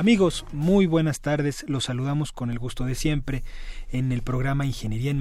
[0.00, 1.62] Amigos, muy buenas tardes.
[1.68, 3.44] Los saludamos con el gusto de siempre
[3.90, 5.20] en el programa Ingeniería en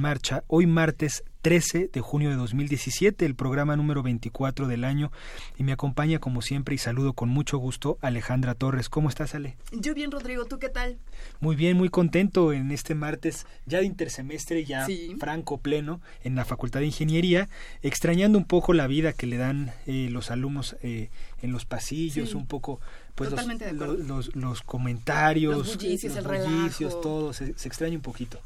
[0.00, 5.12] Marcha, hoy martes 13 de junio de 2017, el programa número 24 del año.
[5.58, 8.88] Y me acompaña, como siempre, y saludo con mucho gusto Alejandra Torres.
[8.88, 9.58] ¿Cómo estás, Ale?
[9.70, 10.46] Yo bien, Rodrigo.
[10.46, 10.96] ¿Tú qué tal?
[11.40, 14.86] Muy bien, muy contento en este martes ya de intersemestre, ya
[15.20, 17.50] franco, pleno, en la Facultad de Ingeniería,
[17.82, 21.10] extrañando un poco la vida que le dan eh, los alumnos eh,
[21.42, 22.80] en los pasillos, un poco
[23.14, 26.24] pues los, los, comentarios, los bullicios, el
[27.02, 28.40] todo, se, extraña un poquito.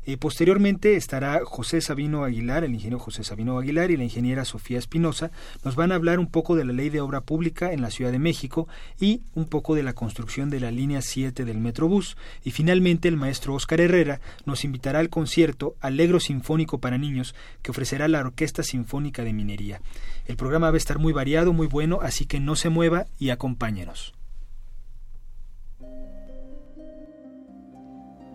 [0.05, 4.79] Eh, posteriormente estará José Sabino Aguilar, el ingeniero José Sabino Aguilar y la ingeniera Sofía
[4.79, 5.31] Espinosa.
[5.63, 8.11] Nos van a hablar un poco de la ley de obra pública en la Ciudad
[8.11, 8.67] de México
[8.99, 12.17] y un poco de la construcción de la línea 7 del Metrobús.
[12.43, 17.71] Y finalmente el maestro Oscar Herrera nos invitará al concierto Alegro Sinfónico para Niños que
[17.71, 19.81] ofrecerá la Orquesta Sinfónica de Minería.
[20.25, 23.29] El programa va a estar muy variado, muy bueno, así que no se mueva y
[23.29, 24.18] acompáñenos.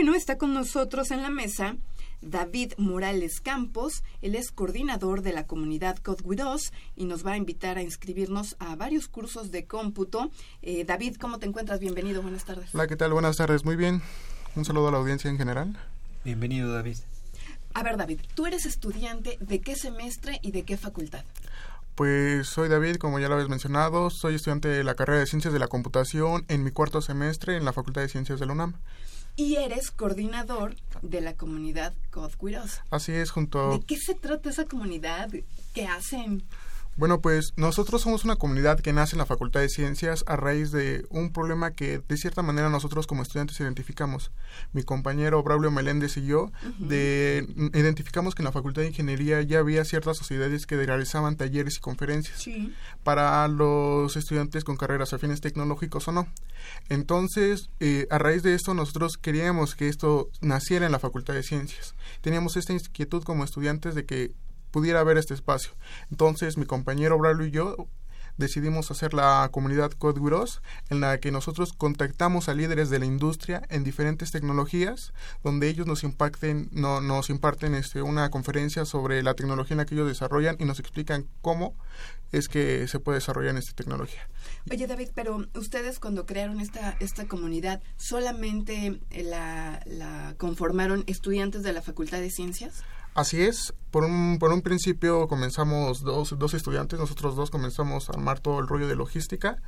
[0.00, 1.76] Bueno, está con nosotros en la mesa
[2.22, 4.02] David Morales Campos.
[4.22, 7.82] Él es coordinador de la comunidad Code With Us y nos va a invitar a
[7.82, 10.30] inscribirnos a varios cursos de cómputo.
[10.62, 11.80] Eh, David, ¿cómo te encuentras?
[11.80, 12.74] Bienvenido, buenas tardes.
[12.74, 13.12] Hola, ¿qué tal?
[13.12, 14.00] Buenas tardes, muy bien.
[14.56, 15.78] Un saludo a la audiencia en general.
[16.24, 16.96] Bienvenido, David.
[17.74, 21.26] A ver, David, tú eres estudiante de qué semestre y de qué facultad?
[21.94, 25.52] Pues soy David, como ya lo habéis mencionado, soy estudiante de la carrera de Ciencias
[25.52, 28.76] de la Computación en mi cuarto semestre en la Facultad de Ciencias de la UNAM
[29.36, 32.34] y eres coordinador de la comunidad Code
[32.90, 33.72] Así es, junto...
[33.72, 35.30] ¿De qué se trata esa comunidad?
[35.74, 36.42] ¿Qué hacen?
[37.00, 40.70] Bueno, pues nosotros somos una comunidad que nace en la Facultad de Ciencias a raíz
[40.70, 44.32] de un problema que de cierta manera nosotros como estudiantes identificamos.
[44.74, 49.60] Mi compañero Braulio Meléndez y yo de, identificamos que en la Facultad de Ingeniería ya
[49.60, 52.46] había ciertas sociedades que realizaban talleres y conferencias
[53.02, 56.28] para los estudiantes con carreras afines tecnológicos o no.
[56.90, 61.44] Entonces, eh, a raíz de esto, nosotros queríamos que esto naciera en la Facultad de
[61.44, 61.94] Ciencias.
[62.20, 64.34] Teníamos esta inquietud como estudiantes de que
[64.70, 65.72] pudiera haber este espacio.
[66.10, 67.88] Entonces, mi compañero Braulio y yo
[68.40, 73.62] decidimos hacer la comunidad CodeWiros, en la que nosotros contactamos a líderes de la industria
[73.68, 75.12] en diferentes tecnologías,
[75.44, 79.86] donde ellos nos impacten, no, nos imparten este, una conferencia sobre la tecnología en la
[79.86, 81.76] que ellos desarrollan y nos explican cómo
[82.32, 84.28] es que se puede desarrollar en esta tecnología.
[84.70, 91.72] Oye David, pero ustedes cuando crearon esta, esta comunidad, ¿solamente la, la conformaron estudiantes de
[91.72, 92.84] la Facultad de Ciencias?
[93.14, 98.12] Así es, por un, por un principio comenzamos dos, dos estudiantes, nosotros dos comenzamos a
[98.12, 99.58] armar todo el rollo de logística.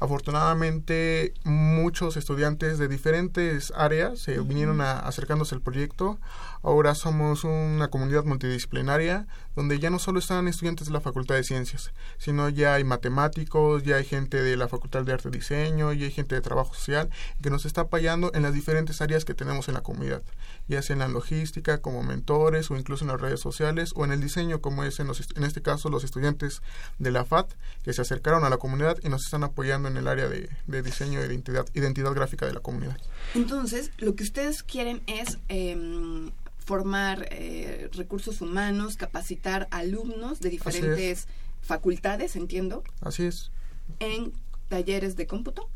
[0.00, 6.18] Afortunadamente, muchos estudiantes de diferentes áreas se vinieron acercándose al proyecto.
[6.62, 9.26] Ahora somos una comunidad multidisciplinaria
[9.56, 13.82] donde ya no solo están estudiantes de la Facultad de Ciencias, sino ya hay matemáticos,
[13.82, 16.74] ya hay gente de la Facultad de Arte y Diseño, ya hay gente de Trabajo
[16.74, 17.08] Social
[17.42, 20.22] que nos está apoyando en las diferentes áreas que tenemos en la comunidad,
[20.68, 24.12] ya sea en la logística como mentores o incluso en las redes sociales o en
[24.12, 26.62] el diseño como es en, los, en este caso los estudiantes
[26.98, 27.50] de la FAT
[27.82, 30.48] que se acercaron a la comunidad y nos están apoyando en el área de,
[30.82, 32.96] diseño y de identidad, identidad gráfica de la comunidad.
[33.34, 36.30] Entonces, lo que ustedes quieren es em,
[36.70, 41.26] formar eh, recursos humanos, capacitar alumnos de diferentes
[41.62, 42.84] facultades, entiendo.
[43.00, 43.50] Así es.
[43.98, 44.32] En
[44.68, 45.68] talleres de cómputo.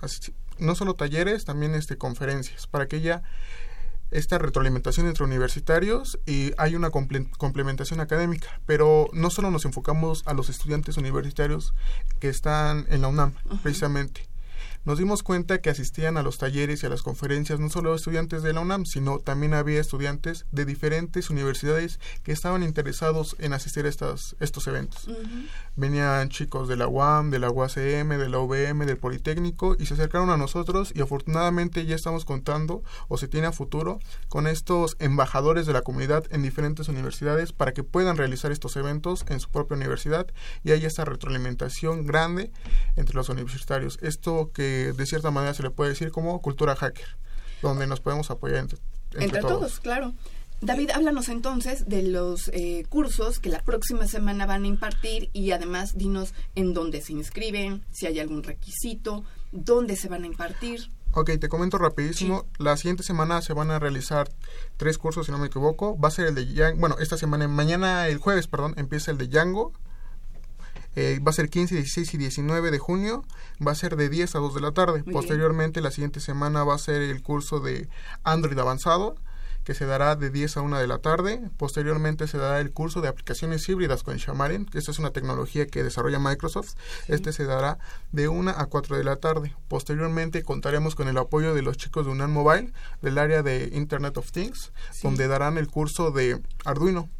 [0.00, 3.24] Así, no solo talleres, también este conferencias, para que ya
[4.12, 10.32] esta retroalimentación entre universitarios y hay una complementación académica, pero no solo nos enfocamos a
[10.32, 11.74] los estudiantes universitarios
[12.20, 13.34] que están en la UNAM,
[13.64, 14.28] precisamente
[14.86, 18.44] nos dimos cuenta que asistían a los talleres y a las conferencias no solo estudiantes
[18.44, 23.84] de la UNAM, sino también había estudiantes de diferentes universidades que estaban interesados en asistir
[23.84, 25.10] a estas, estos eventos.
[25.74, 29.94] Venían chicos de la UAM, de la UACM, de la UVM, del Politécnico y se
[29.94, 33.98] acercaron a nosotros y afortunadamente ya estamos contando o se tiene a futuro
[34.28, 39.24] con estos embajadores de la comunidad en diferentes universidades para que puedan realizar estos eventos
[39.28, 40.28] en su propia universidad
[40.62, 42.52] y haya esta retroalimentación grande
[42.94, 43.98] entre los universitarios.
[44.00, 47.16] Esto que de cierta manera se le puede decir como cultura hacker,
[47.62, 48.78] donde nos podemos apoyar entre,
[49.12, 49.80] entre, todos.
[49.80, 50.14] claro.
[50.62, 55.50] David, háblanos entonces de los eh, cursos que la próxima semana van a impartir y
[55.50, 60.90] además dinos en dónde se inscriben, si hay algún requisito, dónde se van a impartir.
[61.12, 62.46] Ok, te comento rapidísimo.
[62.58, 64.28] La siguiente semana se van a realizar
[64.76, 65.98] tres cursos, si no me equivoco.
[65.98, 66.78] Va a ser el de Django.
[66.80, 69.72] Bueno, esta semana, mañana, el jueves, perdón, empieza el de Django.
[70.96, 73.24] Eh, va a ser 15, 16 y 19 de junio,
[73.64, 75.04] va a ser de 10 a 2 de la tarde.
[75.04, 77.88] Posteriormente, la siguiente semana va a ser el curso de
[78.24, 79.16] Android avanzado
[79.66, 81.50] que se dará de 10 a 1 de la tarde.
[81.56, 85.66] Posteriormente se dará el curso de aplicaciones híbridas con Xamarin, que esta es una tecnología
[85.66, 86.74] que desarrolla Microsoft.
[87.08, 87.78] Este se dará
[88.12, 89.56] de 1 a 4 de la tarde.
[89.66, 92.72] Posteriormente contaremos con el apoyo de los chicos de UNAM Mobile,
[93.02, 94.72] del área de Internet of Things,
[95.02, 97.10] donde darán el curso de Arduino.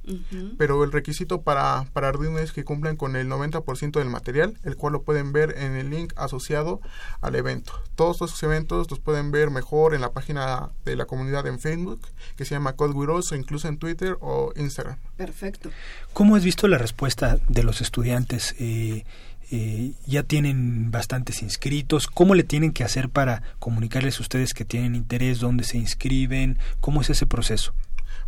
[0.56, 4.76] Pero el requisito para, para Arduino es que cumplan con el 90% del material, el
[4.76, 6.80] cual lo pueden ver en el link asociado
[7.20, 7.72] al evento.
[7.96, 12.02] Todos estos eventos los pueden ver mejor en la página de la comunidad en Facebook
[12.36, 14.96] que se llama Code o incluso en Twitter o Instagram.
[15.16, 15.70] Perfecto.
[16.12, 18.54] ¿Cómo has visto la respuesta de los estudiantes?
[18.58, 19.04] Eh,
[19.50, 22.08] eh, ya tienen bastantes inscritos.
[22.08, 26.58] ¿Cómo le tienen que hacer para comunicarles a ustedes que tienen interés, dónde se inscriben?
[26.80, 27.72] ¿Cómo es ese proceso?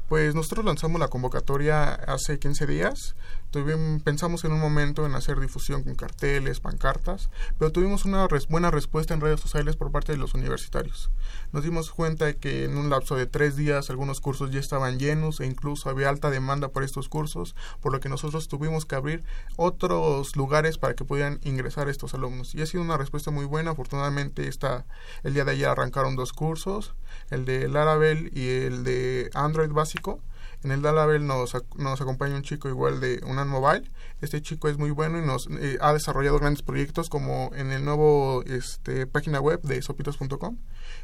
[0.09, 3.15] Pues nosotros lanzamos la convocatoria hace 15 días.
[3.50, 8.71] Tuvimos, pensamos en un momento en hacer difusión con carteles, pancartas, pero tuvimos una buena
[8.71, 11.11] respuesta en redes sociales por parte de los universitarios.
[11.52, 14.99] Nos dimos cuenta de que en un lapso de tres días algunos cursos ya estaban
[14.99, 18.97] llenos e incluso había alta demanda por estos cursos, por lo que nosotros tuvimos que
[18.97, 19.25] abrir
[19.57, 22.55] otros lugares para que pudieran ingresar estos alumnos.
[22.55, 23.71] Y ha sido una respuesta muy buena.
[23.71, 24.85] Afortunadamente está
[25.23, 26.95] el día de ayer arrancaron dos cursos,
[27.31, 30.21] el de Laravel y el de Android básico
[30.65, 33.91] en el Dalabel nos, nos acompaña un chico igual de Unan Mobile.
[34.21, 37.85] Este chico es muy bueno y nos eh, ha desarrollado grandes proyectos como en el
[37.85, 40.59] nuevo este, página web de sopitos.com.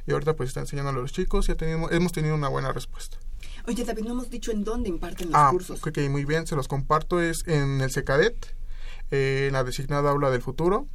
[0.07, 2.73] Y ahorita pues está enseñando a los chicos y ha tenido, hemos tenido una buena
[2.73, 3.19] respuesta.
[3.67, 5.81] Oye, David, no hemos dicho en dónde imparten los ah, cursos.
[5.87, 7.21] Ok, muy bien, se los comparto.
[7.21, 8.57] Es en el SECADET,
[9.11, 10.89] eh, en la designada aula del futuro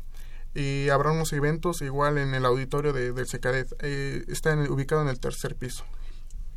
[0.54, 3.74] y habrá unos eventos igual en el auditorio de, del SECADET.
[3.82, 5.86] Eh, está ubicado en el tercer piso.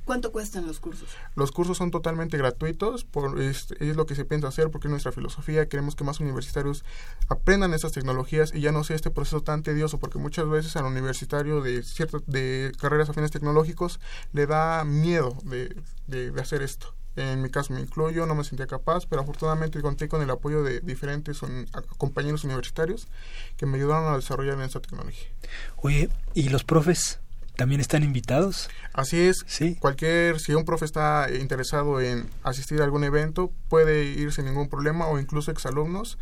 [0.04, 1.08] ¿Cuánto cuestan los cursos?
[1.36, 4.90] Los cursos son totalmente gratuitos, por, es, es, lo que se piensa hacer porque es
[4.90, 5.68] nuestra filosofía.
[5.68, 6.84] Queremos que más universitarios
[7.28, 10.86] aprendan estas tecnologías y ya no sea este proceso tan tedioso, porque muchas veces al
[10.86, 14.00] universitario de ciertas de carreras afines tecnológicos
[14.32, 15.76] le da miedo de,
[16.08, 16.94] de, de hacer esto.
[17.14, 20.62] En mi caso me incluyo, no me sentía capaz, pero afortunadamente conté con el apoyo
[20.62, 21.66] de diferentes un,
[21.98, 23.06] compañeros universitarios
[23.58, 25.28] que me ayudaron a desarrollar esta tecnología.
[25.76, 27.20] Oye, ¿y los profes?
[27.56, 28.70] ¿También están invitados?
[28.92, 29.44] Así es.
[29.46, 29.76] Sí.
[29.76, 34.68] Cualquier, si un profe está interesado en asistir a algún evento, puede ir sin ningún
[34.68, 36.18] problema o incluso exalumnos,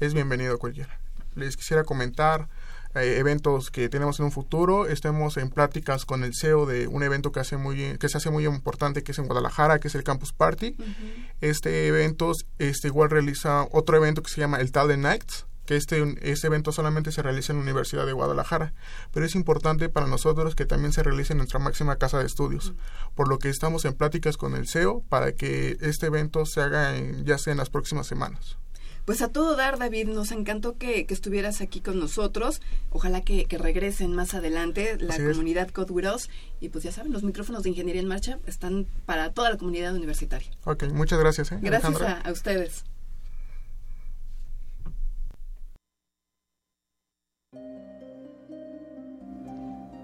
[0.00, 1.00] es bienvenido cualquiera.
[1.34, 2.48] Les quisiera comentar
[2.94, 4.86] eh, eventos que tenemos en un futuro.
[4.86, 8.30] Estemos en pláticas con el CEO de un evento que, hace muy, que se hace
[8.30, 10.76] muy importante, que es en Guadalajara, que es el Campus Party.
[10.78, 11.32] Uh -huh.
[11.40, 16.16] Este evento este, igual realiza otro evento que se llama el Talent Nights que este,
[16.22, 18.72] este evento solamente se realiza en la Universidad de Guadalajara,
[19.12, 22.74] pero es importante para nosotros que también se realice en nuestra máxima casa de estudios,
[23.14, 26.96] por lo que estamos en pláticas con el CEO para que este evento se haga
[26.96, 28.56] en, ya sea en las próximas semanas.
[29.06, 32.60] Pues a todo dar, David, nos encantó que, que estuvieras aquí con nosotros.
[32.90, 36.28] Ojalá que, que regresen más adelante la Así comunidad Codwiros.
[36.58, 39.94] Y pues ya saben, los micrófonos de Ingeniería en Marcha están para toda la comunidad
[39.94, 40.50] universitaria.
[40.64, 41.52] Ok, muchas gracias.
[41.52, 42.84] ¿eh, gracias a, a ustedes.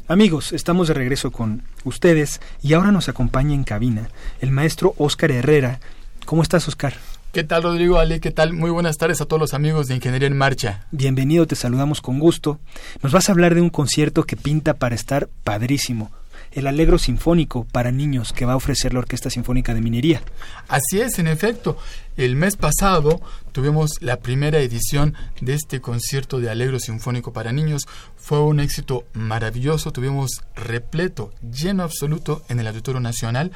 [0.08, 4.08] Amigos, estamos de regreso con ustedes y ahora nos acompaña en cabina
[4.40, 5.78] el maestro Óscar Herrera.
[6.24, 6.94] ¿Cómo estás, Óscar?
[7.32, 8.20] ¿Qué tal, Rodrigo Ale?
[8.20, 8.52] ¿Qué tal?
[8.52, 10.86] Muy buenas tardes a todos los amigos de Ingeniería en Marcha.
[10.90, 12.60] Bienvenido, te saludamos con gusto.
[13.02, 16.10] Nos vas a hablar de un concierto que pinta para estar padrísimo
[16.54, 20.22] el Alegro Sinfónico para niños que va a ofrecer la Orquesta Sinfónica de Minería.
[20.68, 21.76] Así es, en efecto.
[22.16, 27.86] El mes pasado tuvimos la primera edición de este concierto de Alegro Sinfónico para niños.
[28.16, 33.52] Fue un éxito maravilloso, tuvimos repleto, lleno absoluto en el Auditorio Nacional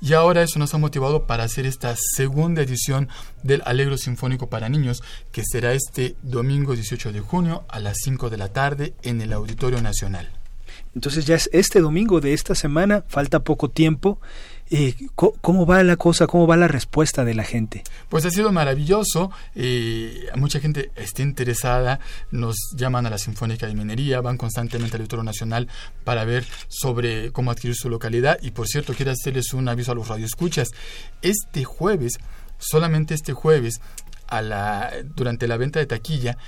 [0.00, 3.08] y ahora eso nos ha motivado para hacer esta segunda edición
[3.42, 8.30] del Alegro Sinfónico para niños que será este domingo 18 de junio a las 5
[8.30, 10.35] de la tarde en el Auditorio Nacional.
[10.96, 14.18] Entonces ya es este domingo de esta semana, falta poco tiempo.
[14.70, 16.26] Eh, ¿Cómo va la cosa?
[16.26, 17.84] ¿Cómo va la respuesta de la gente?
[18.08, 19.30] Pues ha sido maravilloso.
[19.54, 22.00] Eh, mucha gente está interesada.
[22.30, 25.68] Nos llaman a la Sinfónica de Minería, van constantemente al Auditorio Nacional
[26.02, 28.38] para ver sobre cómo adquirir su localidad.
[28.40, 30.70] Y por cierto, quiero hacerles un aviso a los radioescuchas.
[31.20, 32.14] Este jueves,
[32.56, 33.82] solamente este jueves,
[34.28, 36.38] a la, durante la venta de taquilla,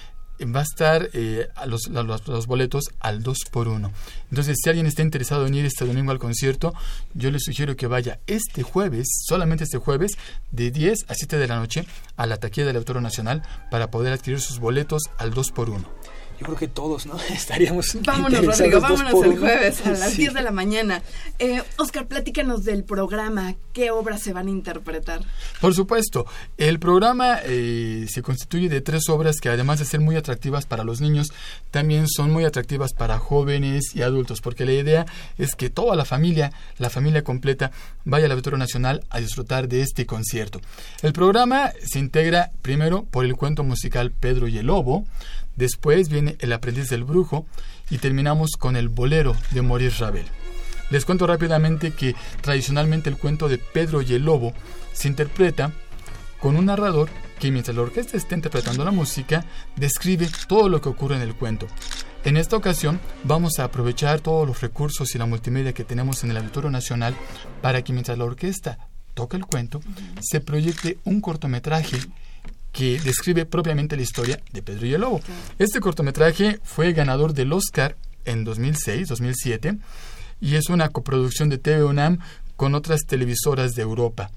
[0.44, 3.92] va a estar eh, a los, los, los, boletos al 2 por 1
[4.30, 6.74] Entonces, si alguien está interesado en ir este domingo al concierto,
[7.14, 10.12] yo le sugiero que vaya este jueves, solamente este jueves,
[10.50, 14.12] de 10 a 7 de la noche, a la taquilla del Autor Nacional para poder
[14.12, 17.16] adquirir sus boletos al 2 por 1 yo creo que todos, ¿no?
[17.30, 17.96] Estaríamos.
[18.04, 21.02] Vámonos, Rodrigo, vámonos el jueves a las 10 de la mañana.
[21.38, 23.54] Eh, Oscar, platícanos del programa.
[23.72, 25.20] ¿Qué obras se van a interpretar?
[25.60, 26.26] Por supuesto.
[26.56, 30.84] El programa eh, se constituye de tres obras que, además de ser muy atractivas para
[30.84, 31.32] los niños,
[31.70, 35.06] también son muy atractivas para jóvenes y adultos, porque la idea
[35.38, 37.72] es que toda la familia, la familia completa,
[38.04, 40.60] vaya al Auditorio Nacional a disfrutar de este concierto.
[41.02, 45.04] El programa se integra primero por el cuento musical Pedro y el Lobo,
[45.58, 47.44] Después viene El aprendiz del brujo
[47.90, 50.24] y terminamos con El bolero de Maurice Ravel.
[50.90, 54.52] Les cuento rápidamente que tradicionalmente el cuento de Pedro y el Lobo
[54.92, 55.72] se interpreta
[56.40, 57.10] con un narrador
[57.40, 61.34] que mientras la orquesta está interpretando la música, describe todo lo que ocurre en el
[61.34, 61.66] cuento.
[62.24, 66.30] En esta ocasión vamos a aprovechar todos los recursos y la multimedia que tenemos en
[66.30, 67.16] el Auditorio Nacional
[67.62, 68.78] para que mientras la orquesta
[69.14, 69.80] toca el cuento,
[70.20, 71.98] se proyecte un cortometraje
[72.78, 75.20] que describe propiamente la historia de Pedro y el Lobo.
[75.58, 79.80] Este cortometraje fue ganador del Oscar en 2006-2007
[80.40, 82.20] y es una coproducción de TV UNAM
[82.54, 84.30] con otras televisoras de Europa.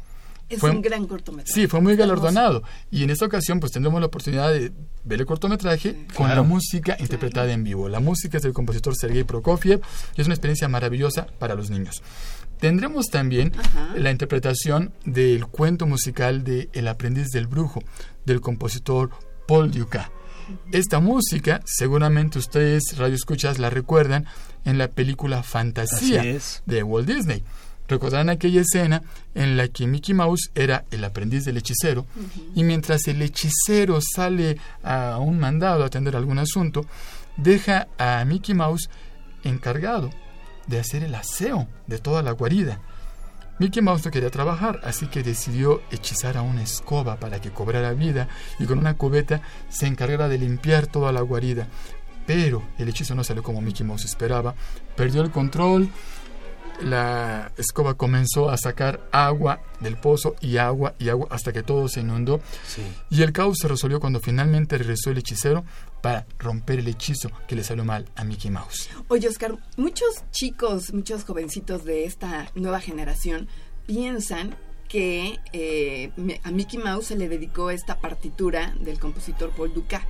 [0.50, 1.54] Es un gran cortometraje.
[1.54, 2.64] Sí, fue muy galardonado.
[2.90, 4.72] Y en esta ocasión, pues tendremos la oportunidad de
[5.04, 7.90] ver el cortometraje con la música interpretada en vivo.
[7.90, 9.82] La música es del compositor Sergei Prokofiev
[10.18, 12.02] y es una experiencia maravillosa para los niños.
[12.62, 13.54] Tendremos también
[13.96, 17.82] la interpretación del cuento musical de El aprendiz del brujo,
[18.26, 19.10] del compositor
[19.48, 20.10] Paul Dukas.
[20.72, 24.26] Esta música, seguramente ustedes, radio escuchas, la recuerdan
[24.66, 26.24] en la película Fantasía
[26.66, 27.44] de Walt Disney.
[27.88, 29.02] Recordarán aquella escena
[29.36, 32.06] en la que Mickey Mouse era el aprendiz del hechicero
[32.56, 36.86] y mientras el hechicero sale a un mandado a atender algún asunto,
[37.36, 38.90] deja a Mickey Mouse
[39.44, 40.10] encargado
[40.68, 42.80] de hacer el aseo de toda la guarida.
[43.62, 47.94] Mickey Mouse no quería trabajar, así que decidió hechizar a una escoba para que cobrara
[47.94, 48.28] vida
[48.58, 51.68] y con una cubeta se encargara de limpiar toda la guarida.
[52.26, 54.56] Pero el hechizo no salió como Mickey Mouse esperaba,
[54.96, 55.90] perdió el control,
[56.84, 61.88] la escoba comenzó a sacar agua del pozo y agua y agua hasta que todo
[61.88, 62.42] se inundó.
[63.10, 65.64] Y el caos se resolvió cuando finalmente regresó el hechicero
[66.02, 68.90] para romper el hechizo que le salió mal a Mickey Mouse.
[69.08, 73.48] Oye, Oscar, muchos chicos, muchos jovencitos de esta nueva generación
[73.86, 74.56] piensan
[74.88, 76.12] que eh,
[76.44, 80.04] a Mickey Mouse se le dedicó esta partitura del compositor Paul Dukas.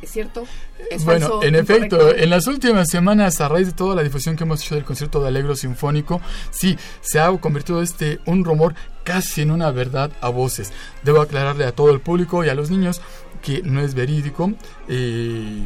[0.00, 0.46] ¿Es cierto?
[0.90, 4.44] ¿Es bueno, en efecto, en las últimas semanas, a raíz de toda la difusión que
[4.44, 9.42] hemos hecho del concierto de Alegro Sinfónico, sí, se ha convertido este un rumor casi
[9.42, 10.72] en una verdad a voces.
[11.02, 13.00] Debo aclararle a todo el público y a los niños
[13.42, 14.52] que no es verídico.
[14.88, 15.64] Eh,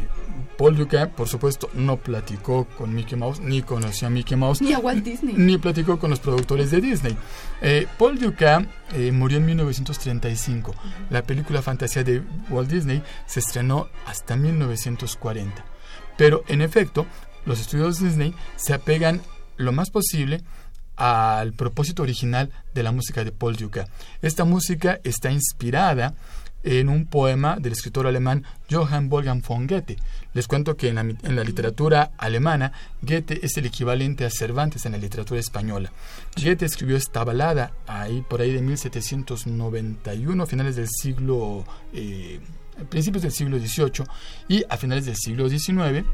[0.63, 4.63] Paul Duke, por supuesto, no platicó con Mickey Mouse, ni conoció a Mickey Mouse.
[4.63, 5.35] Ni a Walt Disney.
[5.37, 7.19] Ni platicó con los productores de Disney.
[7.61, 10.73] Eh, Paul Duke eh, murió en 1935.
[11.11, 15.65] La película Fantasía de Walt Disney se estrenó hasta 1940.
[16.17, 17.07] Pero, en efecto,
[17.45, 19.21] los estudios Disney se apegan
[19.57, 20.45] lo más posible
[20.95, 23.87] al propósito original de la música de Paul Duke.
[24.21, 26.15] Esta música está inspirada
[26.63, 29.97] en un poema del escritor alemán Johann Wolfgang von Goethe.
[30.35, 32.73] Les cuento que en la, literatura alemana,
[33.03, 35.93] Goethe es el equivalente a Cervantes en la literatura española.
[36.37, 42.41] Goethe escribió esta balada ahí por ahí de 1791, finales del siglo, eh,
[42.89, 44.07] principios del siglo XVIII
[44.49, 46.07] y a finales del siglo XIX.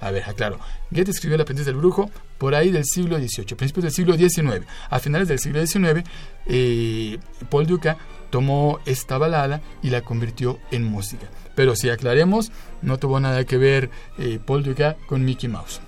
[0.00, 0.58] A ver, aclaro.
[0.90, 4.66] Goethe escribió El aprendiz del brujo por ahí del siglo XVIII, principios del siglo XIX.
[4.90, 6.08] A finales del siglo XIX,
[6.46, 7.18] eh,
[7.50, 7.98] Paul Duca
[8.30, 11.26] tomó esta balada y la convirtió en música.
[11.54, 15.80] Pero si aclaremos, no tuvo nada que ver eh, Paul Duca con Mickey Mouse.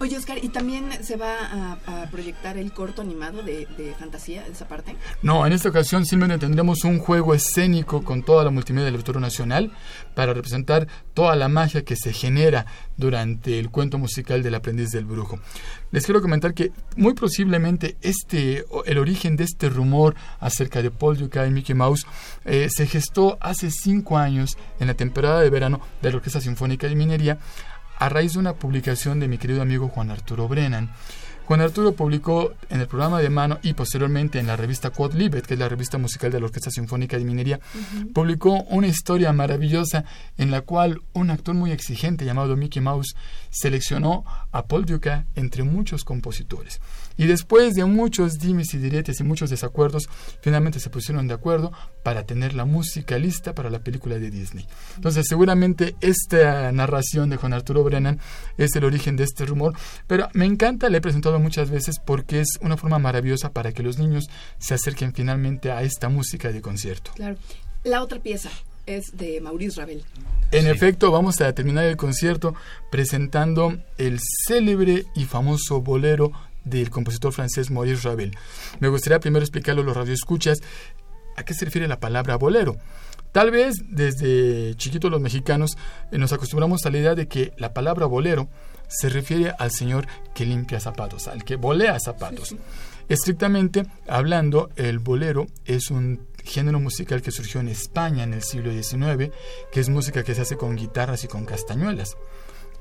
[0.00, 3.66] Oye, Oscar, ¿y también se va a, proyectar el corto animado de,
[3.98, 4.96] fantasía, esa parte?
[5.22, 9.20] No, en esta ocasión simplemente tendremos un juego escénico con toda la multimedia del Auditorio
[9.20, 9.72] Nacional
[10.14, 15.04] para representar toda la magia que se genera durante el cuento musical del aprendiz del
[15.04, 15.38] brujo.
[15.90, 21.16] Les quiero comentar que muy posiblemente este, el origen de este rumor acerca de Paul
[21.16, 22.06] Duca y Mickey Mouse
[22.44, 26.88] eh, se gestó hace cinco años en la temporada de verano de la Orquesta Sinfónica
[26.88, 27.38] de Minería
[27.98, 30.90] a raíz de una publicación de mi querido amigo Juan Arturo Brennan.
[31.46, 35.44] Juan Arturo publicó en el programa de mano y posteriormente en la revista Quod Libet,
[35.46, 37.60] que es la revista musical de la Orquesta Sinfónica de Minería,
[38.14, 40.04] publicó una historia maravillosa
[40.38, 43.14] en la cual un actor muy exigente llamado Mickey Mouse
[43.50, 46.80] seleccionó a Paul Duca entre muchos compositores.
[47.16, 50.08] Y después de muchos dimes y diretes y muchos desacuerdos,
[50.40, 51.72] finalmente se pusieron de acuerdo
[52.02, 54.66] para tener la música lista para la película de Disney.
[54.96, 58.20] Entonces, seguramente esta narración de Juan Arturo Brennan
[58.58, 59.74] es el origen de este rumor,
[60.06, 63.82] pero me encanta, le he presentado muchas veces porque es una forma maravillosa para que
[63.82, 64.24] los niños
[64.58, 67.12] se acerquen finalmente a esta música de concierto.
[67.14, 67.36] Claro.
[67.84, 68.50] La otra pieza,
[68.86, 70.04] es de Maurice Ravel.
[70.50, 72.54] En efecto, vamos a terminar el concierto
[72.90, 76.32] presentando el célebre y famoso bolero
[76.64, 78.36] del compositor francés Maurice Ravel.
[78.80, 80.60] Me gustaría primero explicarlo a los radioescuchas
[81.36, 82.76] a qué se refiere la palabra bolero.
[83.32, 85.76] Tal vez desde chiquitos los mexicanos
[86.12, 88.48] eh, nos acostumbramos a la idea de que la palabra bolero
[88.86, 92.54] se refiere al señor que limpia zapatos, al que bolea zapatos.
[93.08, 98.70] Estrictamente hablando, el bolero es un género musical que surgió en España en el siglo
[98.70, 99.32] XIX,
[99.72, 102.16] que es música que se hace con guitarras y con castañuelas.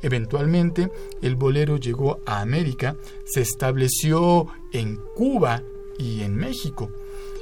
[0.03, 5.63] Eventualmente, el bolero llegó a América, se estableció en Cuba
[5.97, 6.91] y en México,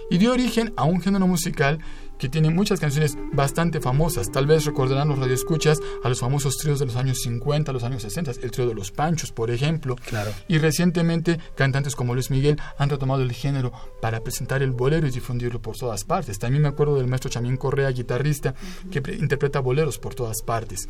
[0.10, 1.80] y dio origen a un género musical
[2.22, 4.32] que tiene muchas canciones bastante famosas.
[4.32, 8.04] Tal vez recordarán los radioescuchas a los famosos tríos de los años 50, los años
[8.04, 9.96] 60, el trío de los Panchos, por ejemplo.
[9.96, 10.32] Claro.
[10.48, 13.72] Y recientemente cantantes como Luis Miguel han retomado el género
[14.04, 16.38] para presentar el bolero y difundirlo por todas partes.
[16.38, 18.54] También me acuerdo del maestro Chamín Correa, guitarrista,
[18.92, 20.88] que interpreta boleros por todas partes.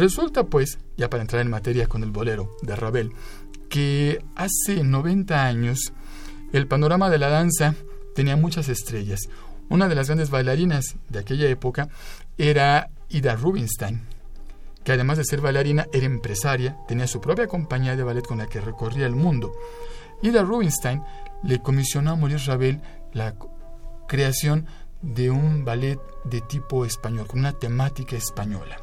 [0.00, 3.12] Resulta pues, ya para entrar en materia con el bolero de Ravel,
[3.68, 5.92] que hace 90 años
[6.54, 7.74] el panorama de la danza
[8.14, 9.28] tenía muchas estrellas.
[9.68, 11.90] Una de las grandes bailarinas de aquella época
[12.38, 14.00] era Ida Rubinstein,
[14.84, 18.46] que además de ser bailarina era empresaria, tenía su propia compañía de ballet con la
[18.46, 19.52] que recorría el mundo.
[20.22, 21.02] Ida Rubinstein
[21.42, 22.80] le comisionó a Maurice Ravel
[23.12, 23.34] la
[24.08, 24.64] creación
[25.02, 28.78] de un ballet de tipo español, con una temática española.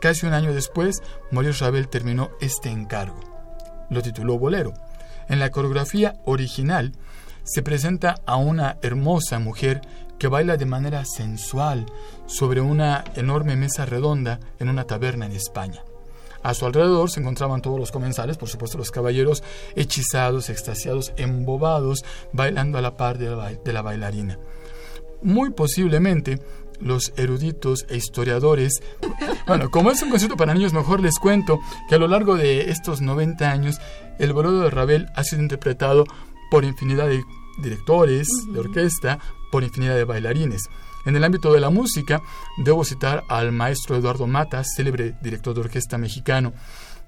[0.00, 3.18] Casi un año después, Maurice Ravel terminó este encargo.
[3.90, 4.74] Lo tituló Bolero.
[5.28, 6.92] En la coreografía original,
[7.42, 9.80] se presenta a una hermosa mujer
[10.18, 11.86] que baila de manera sensual
[12.26, 15.82] sobre una enorme mesa redonda en una taberna en España.
[16.42, 19.42] A su alrededor se encontraban todos los comensales, por supuesto los caballeros,
[19.74, 24.38] hechizados, extasiados, embobados, bailando a la par de la bailarina.
[25.22, 26.38] Muy posiblemente
[26.80, 28.82] los eruditos e historiadores.
[29.46, 32.70] Bueno, como es un concierto para niños, mejor les cuento que a lo largo de
[32.70, 33.78] estos 90 años,
[34.18, 36.04] el bolero de Ravel ha sido interpretado
[36.50, 37.22] por infinidad de
[37.62, 39.18] directores de orquesta,
[39.50, 40.68] por infinidad de bailarines.
[41.06, 42.20] En el ámbito de la música,
[42.58, 46.52] debo citar al maestro Eduardo Mata, célebre director de orquesta mexicano.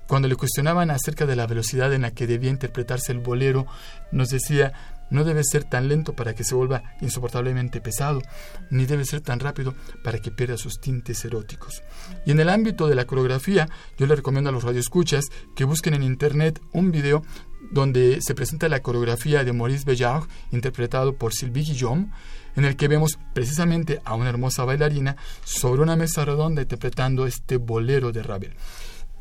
[0.07, 3.67] Cuando le cuestionaban acerca de la velocidad en la que debía interpretarse el bolero,
[4.11, 4.73] nos decía,
[5.11, 8.23] no debe ser tan lento para que se vuelva insoportablemente pesado,
[8.71, 11.83] ni debe ser tan rápido para que pierda sus tintes eróticos.
[12.25, 13.69] Y en el ámbito de la coreografía,
[13.99, 17.23] yo le recomiendo a los radioescuchas que busquen en internet un video
[17.71, 22.11] donde se presenta la coreografía de Maurice Bellard, interpretado por Sylvie Guillaume,
[22.57, 27.59] en el que vemos precisamente a una hermosa bailarina sobre una mesa redonda interpretando este
[27.59, 28.55] bolero de Ravel.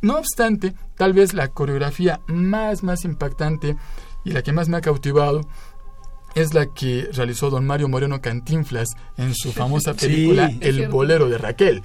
[0.01, 3.75] No obstante, tal vez la coreografía más más impactante
[4.23, 5.41] y la que más me ha cautivado
[6.41, 11.37] es la que realizó don Mario Moreno Cantinflas en su famosa película El bolero de
[11.37, 11.83] Raquel.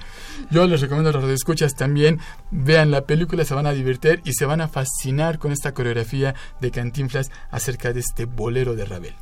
[0.49, 2.19] Yo les recomiendo a los escuchas también
[2.51, 6.35] vean la película, se van a divertir y se van a fascinar con esta coreografía
[6.61, 9.13] de Cantinflas acerca de este bolero de Ravel.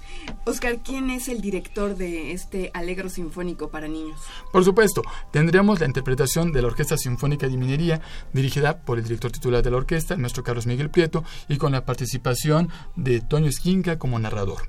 [0.45, 4.19] Oscar, ¿quién es el director de este Alegro Sinfónico para niños?
[4.51, 8.01] Por supuesto, tendremos la interpretación de la Orquesta Sinfónica de Minería,
[8.33, 11.71] dirigida por el director titular de la orquesta, el maestro Carlos Miguel Prieto, y con
[11.71, 14.61] la participación de Toño Esquinca como narrador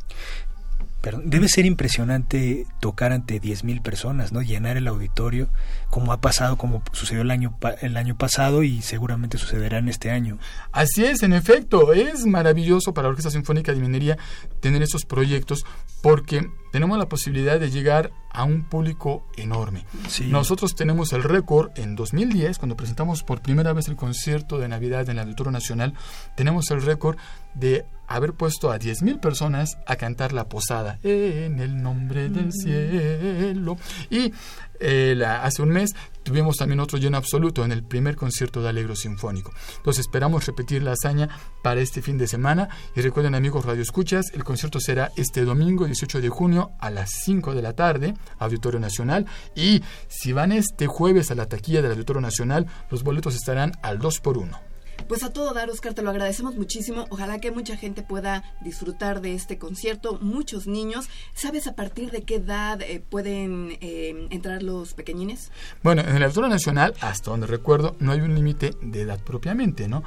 [1.25, 4.43] debe ser impresionante tocar ante 10.000 personas, ¿no?
[4.43, 5.49] Llenar el auditorio,
[5.91, 10.11] como ha pasado, como sucedió el año, el año pasado y seguramente sucederá en este
[10.11, 10.39] año.
[10.73, 14.19] Así es, en efecto, es maravilloso para la Orquesta Sinfónica de Minería
[14.61, 15.65] tener esos proyectos
[16.03, 19.85] porque tenemos la posibilidad de llegar a un público enorme.
[20.29, 25.09] Nosotros tenemos el récord en 2010, cuando presentamos por primera vez el concierto de Navidad
[25.09, 25.95] en el Auditorio Nacional,
[26.35, 27.17] tenemos el récord
[27.55, 33.77] de haber puesto a 10.000 personas a cantar la posada en el nombre del cielo.
[34.11, 34.33] Y
[34.81, 38.97] eh, hace un mes tuvimos también otro lleno absoluto en el primer concierto de Alegro
[38.97, 39.53] Sinfónico.
[39.77, 41.29] Entonces esperamos repetir la hazaña
[41.63, 45.87] para este fin de semana y recuerden amigos Radio Escuchas, el concierto será este domingo
[45.87, 50.87] 18 de junio a las 5 de la tarde, Auditorio Nacional y si van este
[50.87, 54.74] jueves a la taquilla del Auditorio Nacional, los boletos estarán al 2 por 1.
[55.09, 57.07] Pues a todo dar, Oscar, te lo agradecemos muchísimo.
[57.11, 61.09] Ojalá que mucha gente pueda disfrutar de este concierto, muchos niños.
[61.35, 65.51] ¿Sabes a partir de qué edad eh, pueden eh, entrar los pequeñines?
[65.83, 69.89] Bueno, en el Auditorio Nacional, hasta donde recuerdo, no hay un límite de edad propiamente,
[69.89, 70.03] ¿no?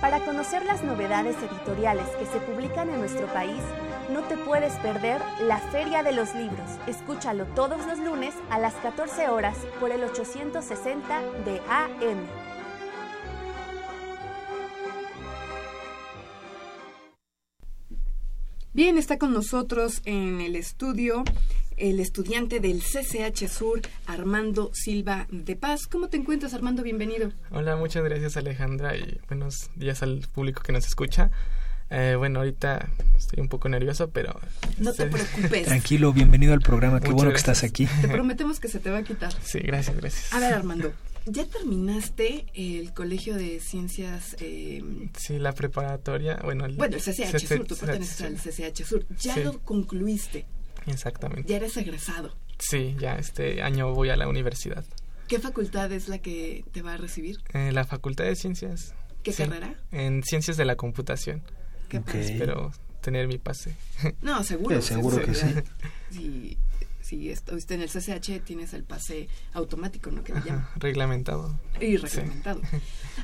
[0.00, 3.60] Para conocer las novedades editoriales que se publican en nuestro país,
[4.10, 6.78] no te puedes perder la Feria de los Libros.
[6.86, 12.18] Escúchalo todos los lunes a las 14 horas por el 860 de AM.
[18.72, 21.24] Bien, está con nosotros en el estudio
[21.80, 25.86] el estudiante del CCH Sur, Armando Silva de Paz.
[25.86, 26.82] ¿Cómo te encuentras, Armando?
[26.82, 27.32] Bienvenido.
[27.50, 31.30] Hola, muchas gracias, Alejandra, y buenos días al público que nos escucha.
[31.88, 34.38] Eh, bueno, ahorita estoy un poco nervioso, pero...
[34.78, 35.66] No te preocupes.
[35.66, 37.88] Tranquilo, bienvenido al programa, qué bueno que estás aquí.
[38.02, 39.32] Te prometemos que se te va a quitar.
[39.42, 40.32] Sí, gracias, gracias.
[40.34, 40.92] A ver, Armando,
[41.24, 44.36] ¿ya terminaste el Colegio de Ciencias?
[44.38, 44.84] Eh...
[45.18, 46.66] Sí, la preparatoria, bueno...
[46.66, 49.06] El, bueno, el CCH Sur, tú perteneces al CCH Sur.
[49.18, 50.44] ¿Ya lo concluiste?
[50.86, 51.48] Exactamente.
[51.48, 52.36] ¿Ya eres egresado?
[52.58, 54.84] Sí, ya este año voy a la universidad.
[55.28, 57.38] ¿Qué facultad es la que te va a recibir?
[57.52, 58.94] Eh, la Facultad de Ciencias.
[59.22, 59.74] ¿Qué carrera?
[59.92, 61.42] En Ciencias de la Computación.
[62.14, 63.76] Espero tener mi pase.
[64.22, 64.80] No, seguro.
[64.82, 66.56] seguro que sí.
[67.02, 70.22] Si estuviste en el CCH, tienes el pase automático, ¿no?
[70.22, 70.32] Que
[70.76, 71.58] reglamentado.
[71.80, 72.60] Y reglamentado.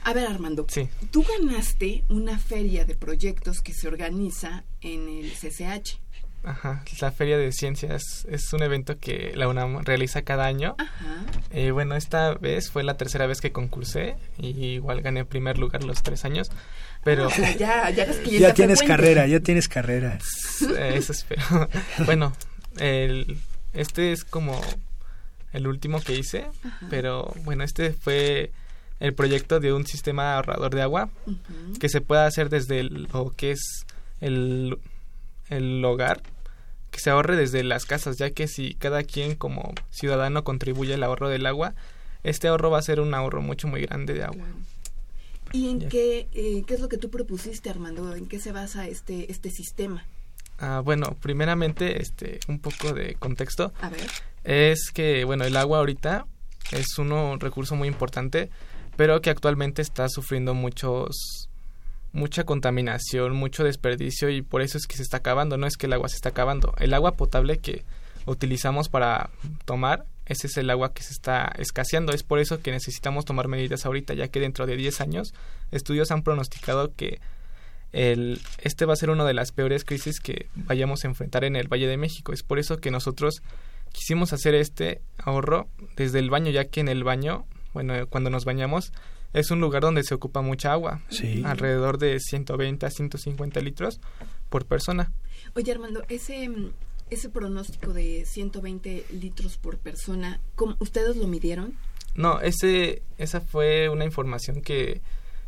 [0.02, 0.66] A ver, Armando.
[0.68, 0.88] Sí.
[1.12, 6.00] Tú ganaste una feria de proyectos que se organiza en el CCH.
[6.44, 10.76] Ajá, la Feria de Ciencias es un evento que la UNAM realiza cada año.
[10.78, 11.24] Ajá.
[11.50, 15.82] Eh, bueno, esta vez fue la tercera vez que concursé y igual gané primer lugar
[15.82, 16.50] los tres años.
[17.02, 20.18] Pero ya, ya, ya tienes carrera, ya tienes carrera.
[20.78, 21.68] Eso espero.
[22.06, 22.32] bueno,
[22.78, 23.38] el,
[23.72, 24.60] este es como
[25.52, 26.46] el último que hice,
[26.90, 28.52] pero bueno, este fue
[29.00, 31.10] el proyecto de un sistema ahorrador de agua
[31.80, 33.86] que se puede hacer desde lo que es
[34.20, 34.78] el,
[35.48, 36.22] el hogar,
[36.90, 41.02] que se ahorre desde las casas, ya que si cada quien como ciudadano contribuye al
[41.02, 41.74] ahorro del agua,
[42.22, 44.46] este ahorro va a ser un ahorro mucho muy grande de agua.
[45.52, 48.14] ¿Y en qué, eh, qué es lo que tú propusiste, Armando?
[48.14, 50.04] ¿En qué se basa este, este sistema?
[50.58, 53.72] Ah, bueno, primeramente, este, un poco de contexto.
[53.80, 54.06] A ver.
[54.44, 56.26] Es que, bueno, el agua ahorita
[56.72, 58.50] es un recurso muy importante,
[58.96, 61.45] pero que actualmente está sufriendo muchos
[62.16, 65.86] mucha contaminación, mucho desperdicio y por eso es que se está acabando, no es que
[65.86, 66.74] el agua se está acabando.
[66.78, 67.84] El agua potable que
[68.24, 69.30] utilizamos para
[69.64, 72.12] tomar ese es el agua que se está escaseando.
[72.12, 75.34] Es por eso que necesitamos tomar medidas ahorita, ya que dentro de 10 años
[75.70, 77.20] estudios han pronosticado que
[77.92, 81.54] el, este va a ser una de las peores crisis que vayamos a enfrentar en
[81.54, 82.32] el Valle de México.
[82.32, 83.42] Es por eso que nosotros
[83.92, 88.44] quisimos hacer este ahorro desde el baño, ya que en el baño, bueno, cuando nos
[88.44, 88.92] bañamos,
[89.36, 91.42] es un lugar donde se ocupa mucha agua, sí.
[91.44, 94.00] alrededor de 120 a 150 litros
[94.48, 95.12] por persona.
[95.54, 96.50] Oye, Armando, ese
[97.10, 101.74] ese pronóstico de 120 litros por persona, ¿cómo, ¿ustedes lo midieron?
[102.14, 105.02] No, ese, esa fue una información que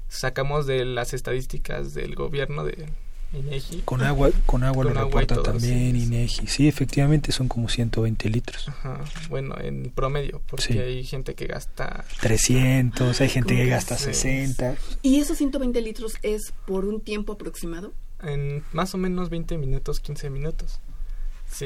[0.09, 2.91] sacamos de las estadísticas del gobierno de
[3.33, 3.83] INEGI.
[3.85, 6.47] Con agua, con agua lo reporta también INEGI.
[6.47, 8.69] Sí, efectivamente son como 120 litros.
[8.69, 12.05] Ajá, bueno, en promedio, porque hay gente que gasta...
[12.21, 14.77] 300, hay gente que gasta 60.
[15.03, 17.93] ¿Y esos 120 litros es por un tiempo aproximado?
[18.23, 20.81] En más o menos 20 minutos, 15 minutos.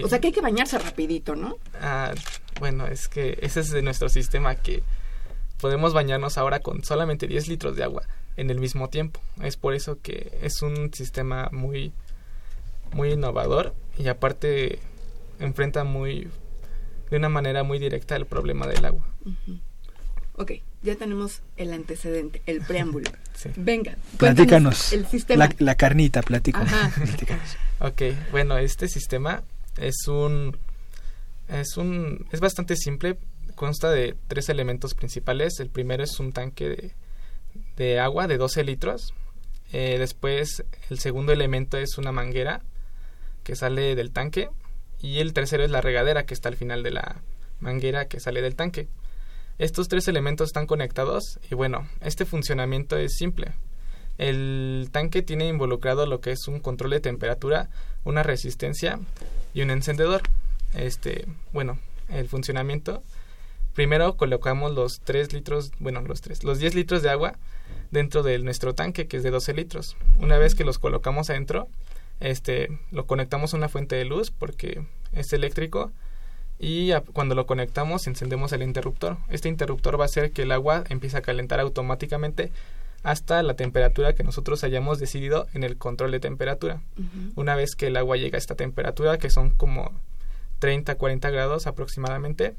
[0.02, 1.58] O sea que hay que bañarse rapidito, ¿no?
[1.80, 2.12] Ah,
[2.60, 4.82] bueno, es que ese es de nuestro sistema que
[5.60, 8.04] podemos bañarnos ahora con solamente 10 litros de agua
[8.36, 9.20] en el mismo tiempo.
[9.42, 11.92] Es por eso que es un sistema muy
[12.94, 14.78] muy innovador y aparte
[15.38, 16.28] enfrenta muy
[17.10, 19.06] de una manera muy directa el problema del agua.
[20.36, 23.10] Ok, ya tenemos el antecedente, el preámbulo.
[23.56, 24.92] Venga, platícanos.
[24.92, 25.48] El sistema.
[25.58, 26.72] La, carnita, platícanos.
[27.80, 29.42] Ok, bueno, este sistema
[29.76, 30.56] es un
[31.48, 33.18] es un es bastante simple,
[33.54, 35.60] consta de tres elementos principales.
[35.60, 36.94] El primero es un tanque de,
[37.76, 39.14] de agua de 12 litros.
[39.72, 42.62] Eh, después el segundo elemento es una manguera
[43.42, 44.50] que sale del tanque
[45.00, 47.22] y el tercero es la regadera que está al final de la
[47.60, 48.88] manguera que sale del tanque.
[49.58, 53.52] Estos tres elementos están conectados y bueno, este funcionamiento es simple.
[54.18, 57.68] El tanque tiene involucrado lo que es un control de temperatura,
[58.04, 58.98] una resistencia
[59.54, 60.22] y un encendedor.
[60.74, 63.02] Este, bueno, el funcionamiento.
[63.74, 67.34] Primero colocamos los 3 litros, bueno, los 3, los 10 litros de agua
[67.90, 69.96] dentro de nuestro tanque que es de 12 litros.
[70.18, 71.68] Una vez que los colocamos adentro,
[72.20, 75.90] este, lo conectamos a una fuente de luz porque es eléctrico
[76.58, 79.16] y cuando lo conectamos encendemos el interruptor.
[79.28, 82.52] Este interruptor va a hacer que el agua empiece a calentar automáticamente
[83.02, 86.80] hasta la temperatura que nosotros hayamos decidido en el control de temperatura.
[87.34, 89.90] Una vez que el agua llega a esta temperatura, que son como
[90.60, 92.54] 30, 40 grados aproximadamente,